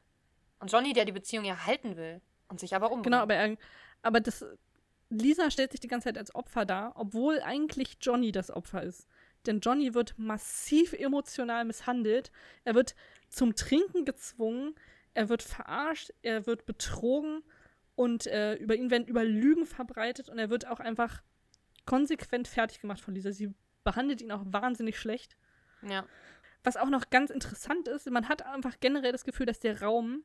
[0.61, 3.05] Und Johnny, der die Beziehung ja halten will und sich aber umbringt.
[3.07, 3.57] Genau, aber, er,
[4.03, 4.45] aber das,
[5.09, 9.09] Lisa stellt sich die ganze Zeit als Opfer dar, obwohl eigentlich Johnny das Opfer ist.
[9.47, 12.31] Denn Johnny wird massiv emotional misshandelt.
[12.65, 12.95] Er wird
[13.33, 14.75] zum Trinken gezwungen.
[15.15, 16.13] Er wird verarscht.
[16.23, 17.43] Er wird betrogen.
[17.95, 20.29] Und äh, über ihn werden über Lügen verbreitet.
[20.29, 21.23] Und er wird auch einfach
[21.85, 23.33] konsequent fertig gemacht von Lisa.
[23.33, 23.55] Sie
[23.85, 25.37] behandelt ihn auch wahnsinnig schlecht.
[25.89, 26.05] Ja.
[26.65, 30.23] Was auch noch ganz interessant ist, man hat einfach generell das Gefühl, dass der Raum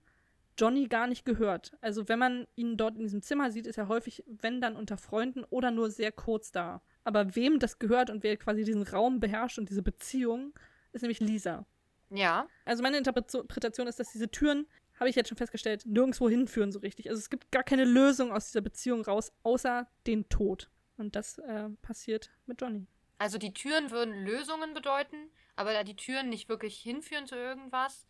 [0.57, 1.71] Johnny gar nicht gehört.
[1.81, 4.97] Also wenn man ihn dort in diesem Zimmer sieht, ist er häufig, wenn dann unter
[4.97, 6.81] Freunden oder nur sehr kurz da.
[7.03, 10.53] Aber wem das gehört und wer quasi diesen Raum beherrscht und diese Beziehung,
[10.93, 11.65] ist nämlich Lisa.
[12.09, 12.47] Ja.
[12.65, 14.67] Also meine Interpretation ist, dass diese Türen,
[14.99, 17.09] habe ich jetzt schon festgestellt, nirgendwo hinführen so richtig.
[17.09, 20.69] Also es gibt gar keine Lösung aus dieser Beziehung raus, außer den Tod.
[20.97, 22.87] Und das äh, passiert mit Johnny.
[23.19, 28.07] Also die Türen würden Lösungen bedeuten, aber da die Türen nicht wirklich hinführen zu irgendwas.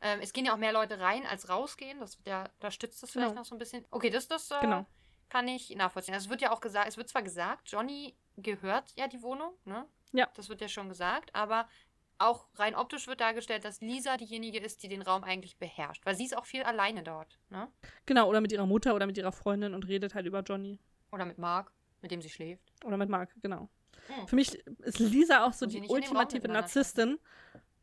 [0.00, 1.98] Ähm, es gehen ja auch mehr Leute rein als rausgehen.
[1.98, 3.40] Das, der, da stützt das vielleicht Genau.
[3.40, 3.84] noch so ein bisschen.
[3.90, 4.86] Okay, das, das äh, Genau.
[5.28, 6.14] kann ich nachvollziehen.
[6.14, 9.54] Also es wird ja auch gesagt, es wird zwar gesagt, Johnny gehört ja die Wohnung,
[9.64, 9.86] ne?
[10.12, 10.28] Ja.
[10.34, 11.68] Das wird ja schon gesagt, aber
[12.18, 16.04] auch rein optisch wird dargestellt, dass Lisa diejenige ist, die den Raum eigentlich beherrscht.
[16.04, 17.68] Weil sie ist auch viel alleine dort, ne?
[18.06, 20.78] Genau, oder mit ihrer Mutter oder mit ihrer Freundin und redet halt über Johnny.
[21.12, 22.72] Oder mit Mark, mit dem sie schläft.
[22.84, 23.68] Oder mit Mark, genau.
[24.08, 24.28] Hm.
[24.28, 27.18] Für mich ist Lisa auch so die ultimative Narzisstin.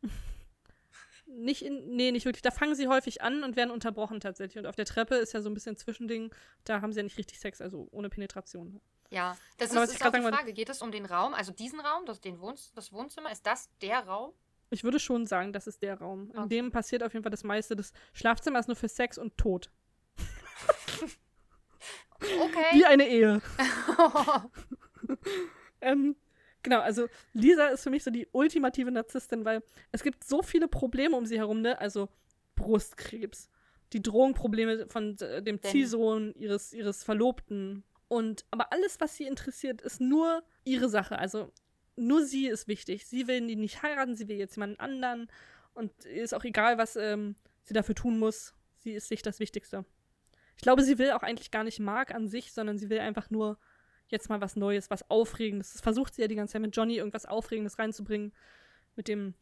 [1.28, 2.42] nicht in, nee, nicht wirklich.
[2.42, 4.58] Da fangen sie häufig an und werden unterbrochen tatsächlich.
[4.58, 6.34] Und auf der Treppe ist ja so ein bisschen Zwischending.
[6.64, 8.82] Da haben sie ja nicht richtig Sex, also ohne Penetration.
[9.10, 10.54] Ja, das Aber ist, ist auch die Frage.
[10.54, 13.32] Geht es um den Raum, also diesen Raum, das, den Wohn das Wohnzimmer?
[13.32, 14.34] Ist das der Raum?
[14.72, 16.32] Ich würde schon sagen, das ist der Raum.
[16.32, 16.50] In Okay.
[16.50, 17.76] dem passiert auf jeden Fall das meiste.
[17.76, 19.70] Das Schlafzimmer ist nur für Sex und Tod.
[22.18, 22.66] Okay.
[22.74, 23.42] Wie eine Ehe.
[25.82, 26.16] ähm,
[26.64, 30.68] genau, also Lisa ist für mich so die ultimative Narzisstin, weil es gibt so viele
[30.68, 31.80] Probleme um sie herum, ne?
[31.80, 32.10] Also
[32.56, 33.50] Brustkrebs,
[33.94, 37.84] die Drogenprobleme von äh, dem Ziehsohn ihres, ihres Verlobten.
[38.08, 41.18] Und aber alles, was sie interessiert, ist nur ihre Sache.
[41.18, 41.52] Also
[41.96, 43.08] nur sie ist wichtig.
[43.08, 45.28] Sie will ihn nicht heiraten, sie will jetzt jemanden anderen.
[45.74, 48.54] Und ist auch egal, was ähm, sie dafür tun muss.
[48.78, 49.86] Sie ist sich das Wichtigste.
[50.56, 53.30] Ich glaube, sie will auch eigentlich gar nicht Mark an sich, sondern sie will einfach
[53.30, 53.58] nur
[54.08, 55.74] jetzt mal was Neues, was Aufregendes.
[55.74, 58.32] Das versucht sie ja die ganze Zeit mit Johnny irgendwas Aufregendes reinzubringen.
[58.96, 59.34] Mit dem,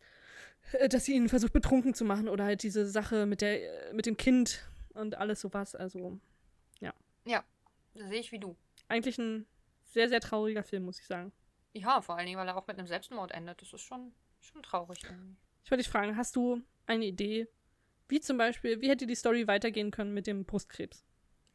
[0.71, 3.93] äh, dass sie ihn versucht betrunken zu machen oder halt diese Sache mit der, äh,
[3.93, 5.75] mit dem Kind und alles sowas.
[5.75, 6.19] Also
[7.93, 8.55] Sehe ich wie du.
[8.87, 9.45] eigentlich ein
[9.83, 11.31] sehr, sehr trauriger Film, muss ich sagen.
[11.73, 13.61] Ja, vor allen Dingen, weil er auch mit einem Selbstmord endet.
[13.61, 15.03] Das ist schon, schon traurig.
[15.03, 15.35] irgendwie.
[15.63, 17.47] Ich wollte dich fragen, hast du eine Idee,
[18.09, 21.05] wie zum Beispiel, wie hätte die Story weitergehen können mit dem Brustkrebs?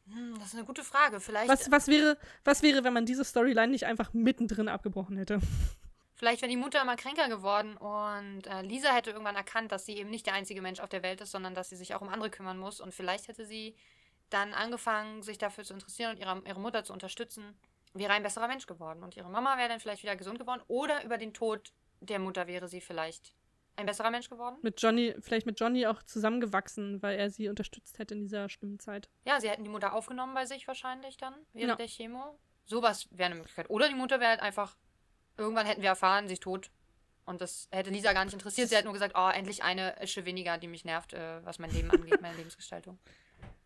[0.07, 1.19] Hm, das ist eine gute Frage.
[1.19, 5.39] Vielleicht, Was, was, wäre, was wäre, wenn man diese Storyline nicht einfach mittendrin abgebrochen hätte?
[6.15, 9.95] Vielleicht wäre die Mutter immer kränker geworden und äh, Lisa hätte irgendwann erkannt, dass sie
[9.95, 12.09] eben nicht der einzige Mensch auf der Welt ist, sondern dass sie sich auch um
[12.09, 12.81] andere kümmern muss.
[12.81, 13.73] Und vielleicht hätte sie
[14.29, 17.57] dann angefangen, sich dafür zu interessieren und ihre, ihre Mutter zu unterstützen,
[17.93, 19.03] wäre ein besserer Mensch geworden.
[19.03, 20.61] Und ihre Mama wäre dann vielleicht wieder gesund geworden.
[20.67, 23.33] Oder über den Tod der Mutter wäre sie vielleicht
[23.75, 24.57] ein besserer Mensch geworden.
[24.61, 28.79] Mit Johnny, vielleicht mit Johnny auch zusammengewachsen, weil er sie unterstützt hätte in dieser schlimmen
[28.79, 29.09] Zeit.
[29.25, 31.75] Ja, sie hätten die Mutter aufgenommen bei sich wahrscheinlich dann, während Ja.
[31.75, 32.37] der Chemo.
[32.65, 33.69] Sowas wäre eine Möglichkeit.
[33.69, 34.75] Oder die Mutter wäre halt einfach,
[35.37, 36.69] irgendwann hätten wir erfahren, sie ist tot.
[37.25, 38.69] Und das hätte Lisa gar nicht interessiert.
[38.69, 41.71] Sie hat nur gesagt, oh, endlich eine Ische weniger, die mich nervt, äh, was mein
[41.71, 42.99] Leben angeht, meine Lebensgestaltung.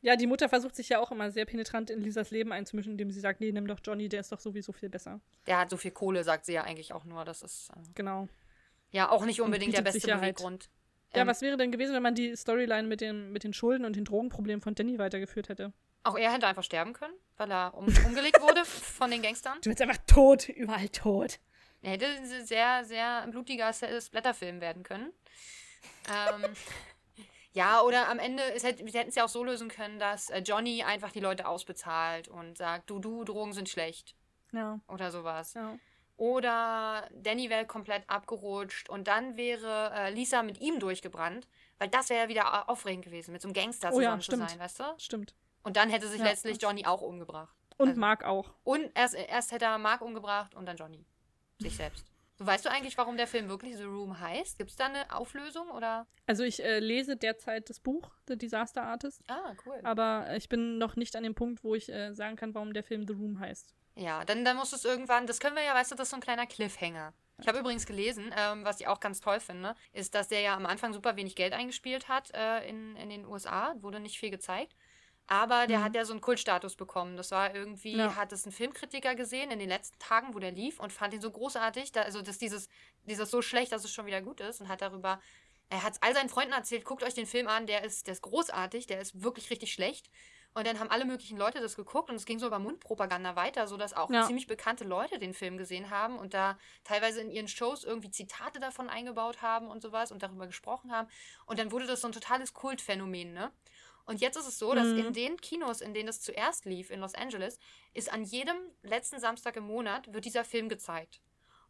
[0.03, 3.09] Ja, die Mutter versucht sich ja auch immer sehr penetrant in Lisas Leben einzumischen, indem
[3.09, 5.21] sie sagt, nee, nimm doch Johnny, der ist doch sowieso viel besser.
[5.47, 7.23] Der hat so viel Kohle, sagt sie ja eigentlich auch nur.
[7.23, 8.27] Das ist äh, Genau.
[8.91, 10.35] ja auch nicht unbedingt der beste Sicherheit.
[10.35, 10.69] Beweggrund.
[11.15, 13.85] Ja, Ähm, was wäre denn gewesen, wenn man die Storyline mit, dem, mit den Schulden
[13.85, 15.71] und den Drogenproblemen von Danny weitergeführt hätte?
[16.03, 19.57] Auch er hätte einfach sterben können, weil er um, umgelegt wurde von den Gangstern.
[19.61, 21.39] Du bist einfach tot, überall tot.
[21.81, 25.13] Er hätte ein sehr, sehr blutiger Splatterfilm werden können.
[26.09, 26.43] ähm,
[27.53, 30.29] ja, oder am Ende, es hätte, sie hätten es ja auch so lösen können, dass
[30.29, 34.15] äh, Johnny einfach die Leute ausbezahlt und sagt, du, du, Drogen sind schlecht.
[34.51, 35.53] Ja, Oder sowas.
[35.55, 35.77] ja.
[36.17, 41.47] Oder Danny wäre komplett abgerutscht und dann wäre äh, Lisa mit ihm durchgebrannt,
[41.79, 44.21] weil das wäre ja wieder au- aufregend gewesen, mit so einem Gangster Oh ja, zusammen
[44.21, 44.49] zu stimmt.
[44.51, 44.83] sein, weißt du?
[44.97, 45.35] Stimmt.
[45.63, 46.25] Und dann hätte sich Ja.
[46.25, 47.55] letztlich Johnny auch umgebracht.
[47.77, 48.51] Und Also- Mark auch.
[48.63, 51.03] Und erst, erst hätte er Mark umgebracht und dann Johnny.
[51.59, 52.05] Sich selbst.
[52.45, 54.57] Weißt du eigentlich, warum der Film wirklich The Room heißt?
[54.57, 56.05] Gibt es da eine Auflösung oder?
[56.27, 59.79] Also ich äh, lese derzeit das Buch, The Disaster Artist, Ah, cool.
[59.83, 62.83] aber ich bin noch nicht an dem Punkt, wo ich äh, sagen kann, warum der
[62.83, 63.73] Film The Room heißt.
[63.95, 66.17] Ja, dann, dann muss es irgendwann, das können wir ja, weißt du, das ist so
[66.17, 67.13] ein kleiner Cliffhanger.
[67.41, 70.55] Ich habe übrigens gelesen, ähm, was ich auch ganz toll finde, ist, dass der ja
[70.55, 74.29] am Anfang super wenig Geld eingespielt hat äh, in, in den USA, wurde nicht viel
[74.29, 74.75] gezeigt.
[75.27, 77.15] Aber der hat ja so einen Kultstatus bekommen.
[77.15, 78.15] Das war irgendwie, Ja.
[78.15, 81.21] hat es ein Filmkritiker gesehen in den letzten Tagen, wo der lief und fand ihn
[81.21, 82.67] so großartig, da, also dass dieses,
[83.05, 85.21] dieses so schlecht, dass es schon wieder gut ist und hat darüber,
[85.69, 88.21] er hat all seinen Freunden erzählt, guckt euch den Film an, der ist, der ist
[88.21, 90.09] großartig, der ist wirklich richtig schlecht.
[90.55, 93.65] Und dann haben alle möglichen Leute das geguckt und es ging so über Mundpropaganda weiter,
[93.65, 94.27] sodass auch Ja.
[94.27, 98.59] ziemlich bekannte Leute den Film gesehen haben und da teilweise in ihren Shows irgendwie Zitate
[98.59, 101.07] davon eingebaut haben und sowas und darüber gesprochen haben.
[101.47, 103.51] Und dann wurde das so ein totales Kultphänomen, ne?
[104.05, 104.97] Und jetzt ist es so, dass Mhm.
[104.99, 107.57] in den Kinos, in denen es zuerst lief, in Los Angeles,
[107.93, 111.21] ist an jedem letzten Samstag im Monat wird dieser Film gezeigt.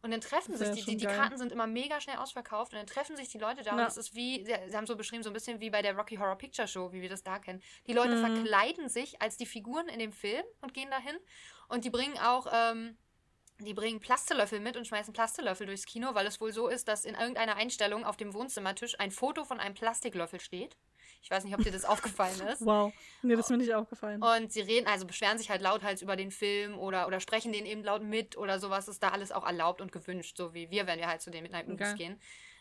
[0.02, 1.06] Und dann treffen Das sich die, die, die.
[1.06, 3.86] Karten sind immer mega schnell ausverkauft und dann treffen sich die Leute da und Ja.
[3.86, 6.16] es ist wie, sie, sie haben so beschrieben, so ein bisschen wie bei der Rocky
[6.16, 7.62] Horror Picture Show, wie wir das da kennen.
[7.86, 8.20] Die Leute Mhm.
[8.20, 11.16] verkleiden sich als die Figuren in dem Film und gehen dahin
[11.68, 12.98] und die bringen auch, ähm,
[13.60, 17.06] die bringen Plastelöffel mit und schmeißen Plastelöffel durchs Kino, weil es wohl so ist, dass
[17.06, 20.76] in irgendeiner Einstellung auf dem Wohnzimmertisch ein Foto von einem Plastiklöffel steht.
[21.24, 22.64] Ich weiß nicht, ob dir das aufgefallen ist.
[22.66, 22.92] Wow.
[23.22, 24.22] Nee, das ist mir nicht aufgefallen.
[24.22, 27.64] Und sie reden, also beschweren sich halt lauthals über den Film oder, oder sprechen den
[27.64, 28.88] eben laut mit oder sowas.
[28.88, 31.42] Ist da alles auch erlaubt und gewünscht, so wie wir, wenn wir halt zu den
[31.42, 31.96] Midnight Movies Okay.
[31.96, 32.20] gehen.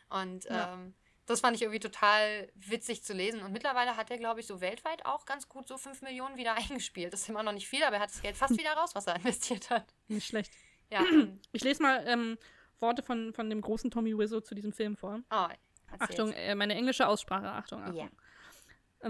[0.10, 0.74] Und Ja.
[0.76, 0.94] ähm,
[1.26, 3.42] das fand ich irgendwie total witzig zu lesen.
[3.44, 6.56] Und mittlerweile hat er, glaube ich, so weltweit auch ganz gut so 5 Millionen wieder
[6.56, 7.12] eingespielt.
[7.12, 9.08] Das ist immer noch nicht viel, aber er hat das Geld fast wieder raus, was
[9.08, 9.94] er investiert hat.
[10.08, 10.52] Nicht schlecht.
[10.90, 11.04] Ja.
[11.52, 12.38] Ich lese mal ähm,
[12.80, 15.20] Worte von, von dem großen Tommy Wiseau zu diesem Film vor.
[15.32, 15.48] Oh.
[16.00, 17.46] Achtung, äh, meine englische Aussprache.
[17.48, 17.96] Achtung, Achtung.
[17.96, 18.10] Ja.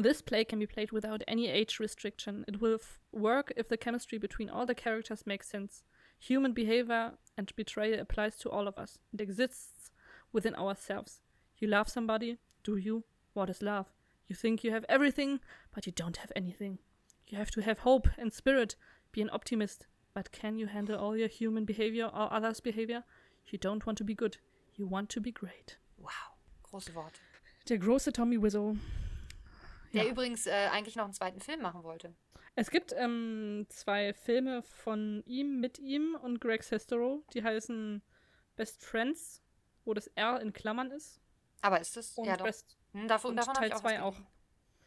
[0.01, 2.43] This play can be played without any age restriction.
[2.47, 5.83] It will f- work if the chemistry between all the characters makes sense.
[6.19, 8.97] Human behavior and betrayal applies to all of us.
[9.13, 9.91] It exists
[10.31, 11.21] within ourselves.
[11.57, 13.03] You love somebody, do you?
[13.33, 13.87] What is love?
[14.27, 15.39] You think you have everything,
[15.73, 16.79] but you don't have anything.
[17.27, 18.75] You have to have hope and spirit,
[19.11, 19.85] be an optimist.
[20.13, 23.03] But can you handle all your human behavior or others' behavior?
[23.47, 24.37] You don't want to be good,
[24.75, 25.77] you want to be great.
[25.97, 27.19] Wow, große Worte.
[27.67, 28.77] Der große Tommy Wiseau.
[29.93, 30.11] Der Ja.
[30.11, 32.13] übrigens äh, eigentlich noch einen zweiten Film machen wollte.
[32.55, 38.01] Es gibt ähm, zwei Filme von ihm, mit ihm und Greg Sestero, die heißen
[38.55, 39.41] Best Friends,
[39.85, 41.19] wo das R in Klammern ist.
[41.61, 42.17] Aber ist das?
[42.17, 42.45] Und ja, doch.
[42.45, 42.77] Best.
[42.93, 44.15] Hm, davon und davon Teil ich auch zwei was auch.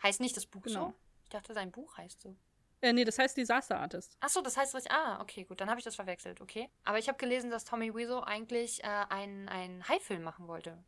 [0.02, 0.88] Heißt nicht das Buch Genau.
[0.90, 0.94] so?
[1.24, 2.36] Ich dachte, sein Buch heißt so.
[2.82, 4.16] Äh, nee, das heißt Disaster Artist.
[4.20, 4.92] Ach so, das heißt richtig.
[4.92, 6.68] Ah, okay, gut, dann habe ich das verwechselt, okay.
[6.84, 10.78] Aber ich habe gelesen, dass Tommy Wiseau eigentlich äh, einen, einen Hai-Film machen wollte,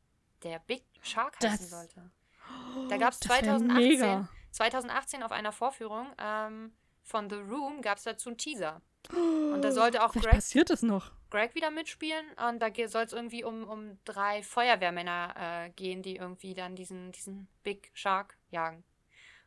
[0.45, 2.11] der Big Shark heißen Das- sollte.
[2.89, 4.29] Da gab es Das wär 2018, mega.
[4.53, 6.73] 2018 auf einer Vorführung ähm,
[7.03, 8.83] von The Room gab es dazu einen Teaser.
[9.11, 10.43] Und da sollte auch Greg.
[11.31, 16.17] Greg wieder mitspielen und da soll es irgendwie um, um drei Feuerwehrmänner äh, gehen, die
[16.17, 18.85] irgendwie dann diesen, diesen Big Shark jagen.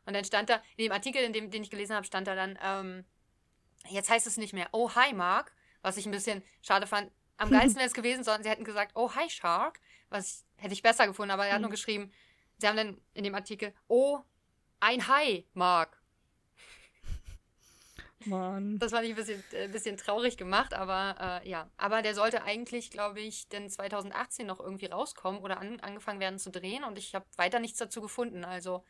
[0.06, 2.36] Und dann stand da, in dem Artikel, in dem, den ich gelesen habe, stand da
[2.36, 3.06] dann, ähm,
[3.90, 7.12] jetzt heißt es nicht mehr, oh hi Mark, was ich ein bisschen schade fand.
[7.38, 9.80] Am geilsten wäre es gewesen, sondern sie hätten gesagt, oh hi Shark,
[10.10, 12.12] was hätte ich besser gefunden, aber er hat nur geschrieben,
[12.62, 14.20] sie haben dann in dem Artikel, oh,
[14.80, 15.98] ein Hai, Mark.
[18.26, 18.78] Mann.
[18.78, 21.70] Das fand ich ein bisschen, äh, bisschen traurig gemacht, aber äh, ja.
[21.78, 26.38] Aber der sollte eigentlich, glaube ich, denn 2018 noch irgendwie rauskommen oder an, angefangen werden
[26.38, 28.46] zu drehen und ich habe weiter nichts dazu gefunden.
[28.46, 28.86] Also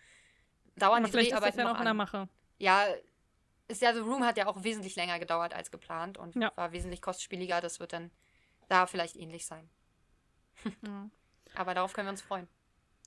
[0.76, 1.98] dauern Aber die vielleicht ist das Dreharbeiten ja noch noch in der an.
[1.98, 2.30] Mache.
[2.58, 2.86] Ja,
[3.70, 6.52] ist ja, The Room hat ja auch wesentlich länger gedauert als geplant und Ja.
[6.56, 7.62] war wesentlich kostspieliger.
[7.62, 8.12] Das wird dann
[8.68, 9.70] da vielleicht ähnlich sein.
[10.86, 11.10] Ja.
[11.56, 12.50] Aber darauf können wir uns freuen.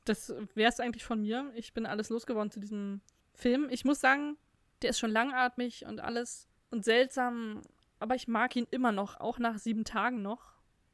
[0.05, 1.50] Das wäre es eigentlich von mir.
[1.55, 3.00] Ich bin alles losgeworden zu diesem
[3.32, 3.68] Film.
[3.70, 4.36] Ich muss sagen,
[4.82, 7.62] der ist schon langatmig und alles und seltsam,
[7.98, 10.52] aber ich mag ihn immer noch, auch nach sieben Tagen noch.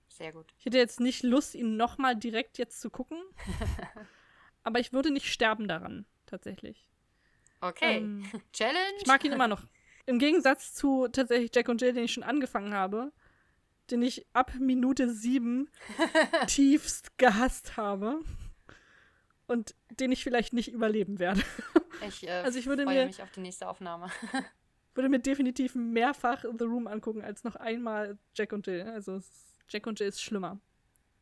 [0.08, 0.52] Sehr gut.
[0.58, 3.18] Ich hätte jetzt nicht Lust, ihn nochmal direkt jetzt zu gucken.
[4.62, 6.88] aber ich würde nicht sterben daran, tatsächlich.
[7.60, 7.98] Okay.
[7.98, 8.96] Ähm, Challenge.
[9.00, 9.64] ich mag ihn immer noch.
[10.06, 13.12] Im Gegensatz zu tatsächlich Jack und Jill, den ich schon angefangen habe,
[13.90, 15.68] den ich ab Minute sieben
[16.46, 18.20] tiefst gehasst habe
[19.50, 21.42] und den ich vielleicht nicht überleben werde.
[22.08, 24.08] Ich, äh, Also ich würde freue mir- mich auf die nächste Aufnahme.
[24.94, 28.82] würde mir definitiv mehrfach The Room angucken als noch einmal Jack und Jill.
[28.88, 29.20] Also
[29.68, 30.58] Jack und Jill ist schlimmer.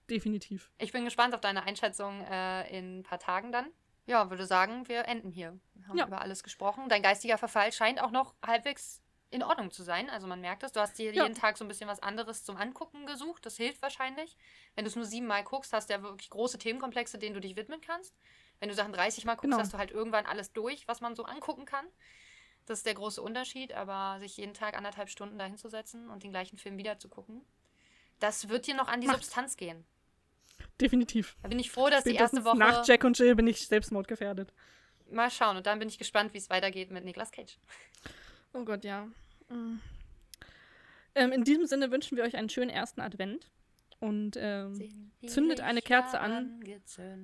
[0.08, 0.70] Definitiv.
[0.78, 3.66] Ich bin gespannt auf deine Einschätzung äh, in ein paar Tagen dann.
[4.06, 5.58] Ja, würde sagen, wir enden hier.
[5.74, 6.06] Wir haben Ja.
[6.06, 6.88] über alles gesprochen.
[6.88, 10.08] Dein geistiger Verfall scheint auch noch halbwegs in Ordnung zu sein.
[10.10, 10.72] Also man merkt es.
[10.72, 11.24] Du hast dir Ja.
[11.24, 13.44] jeden Tag so ein bisschen was anderes zum Angucken gesucht.
[13.44, 14.36] Das hilft wahrscheinlich.
[14.74, 17.56] Wenn du es nur siebenmal guckst, hast du ja wirklich große Themenkomplexe, denen du dich
[17.56, 18.14] widmen kannst.
[18.60, 19.58] Wenn du Sachen 30 Mal guckst, Genau.
[19.58, 21.86] hast du halt irgendwann alles durch, was man so angucken kann.
[22.66, 23.72] Das ist der große Unterschied.
[23.74, 27.08] Aber sich jeden Tag anderthalb Stunden dahin zu setzen und den gleichen Film wieder zu
[27.08, 27.44] gucken,
[28.20, 29.86] das wird dir noch an die Macht- Substanz gehen.
[30.80, 31.36] Definitiv.
[31.42, 32.58] Da bin ich froh, dass die erste Spätestens Woche.
[32.58, 34.52] nach Jack und Jill bin ich selbstmordgefährdet.
[35.10, 35.56] Mal schauen.
[35.56, 37.58] Und dann bin ich gespannt, wie es weitergeht mit Nicolas Cage.
[38.58, 39.06] Oh Gott, ja.
[39.48, 39.80] Mm.
[41.14, 43.50] Ähm, in diesem Sinne wünschen wir euch einen schönen ersten Advent.
[44.00, 46.60] Und ähm, zündet eine Kerze an,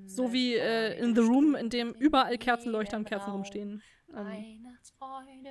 [0.06, 3.80] so wie äh, in The Room, in dem überall Kerzenleuchter und Kerzen rumstehen.
[4.12, 4.66] Ähm,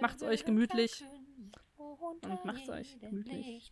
[0.02, 1.06] macht's euch gemütlich
[1.78, 3.72] und macht's euch gemütlich.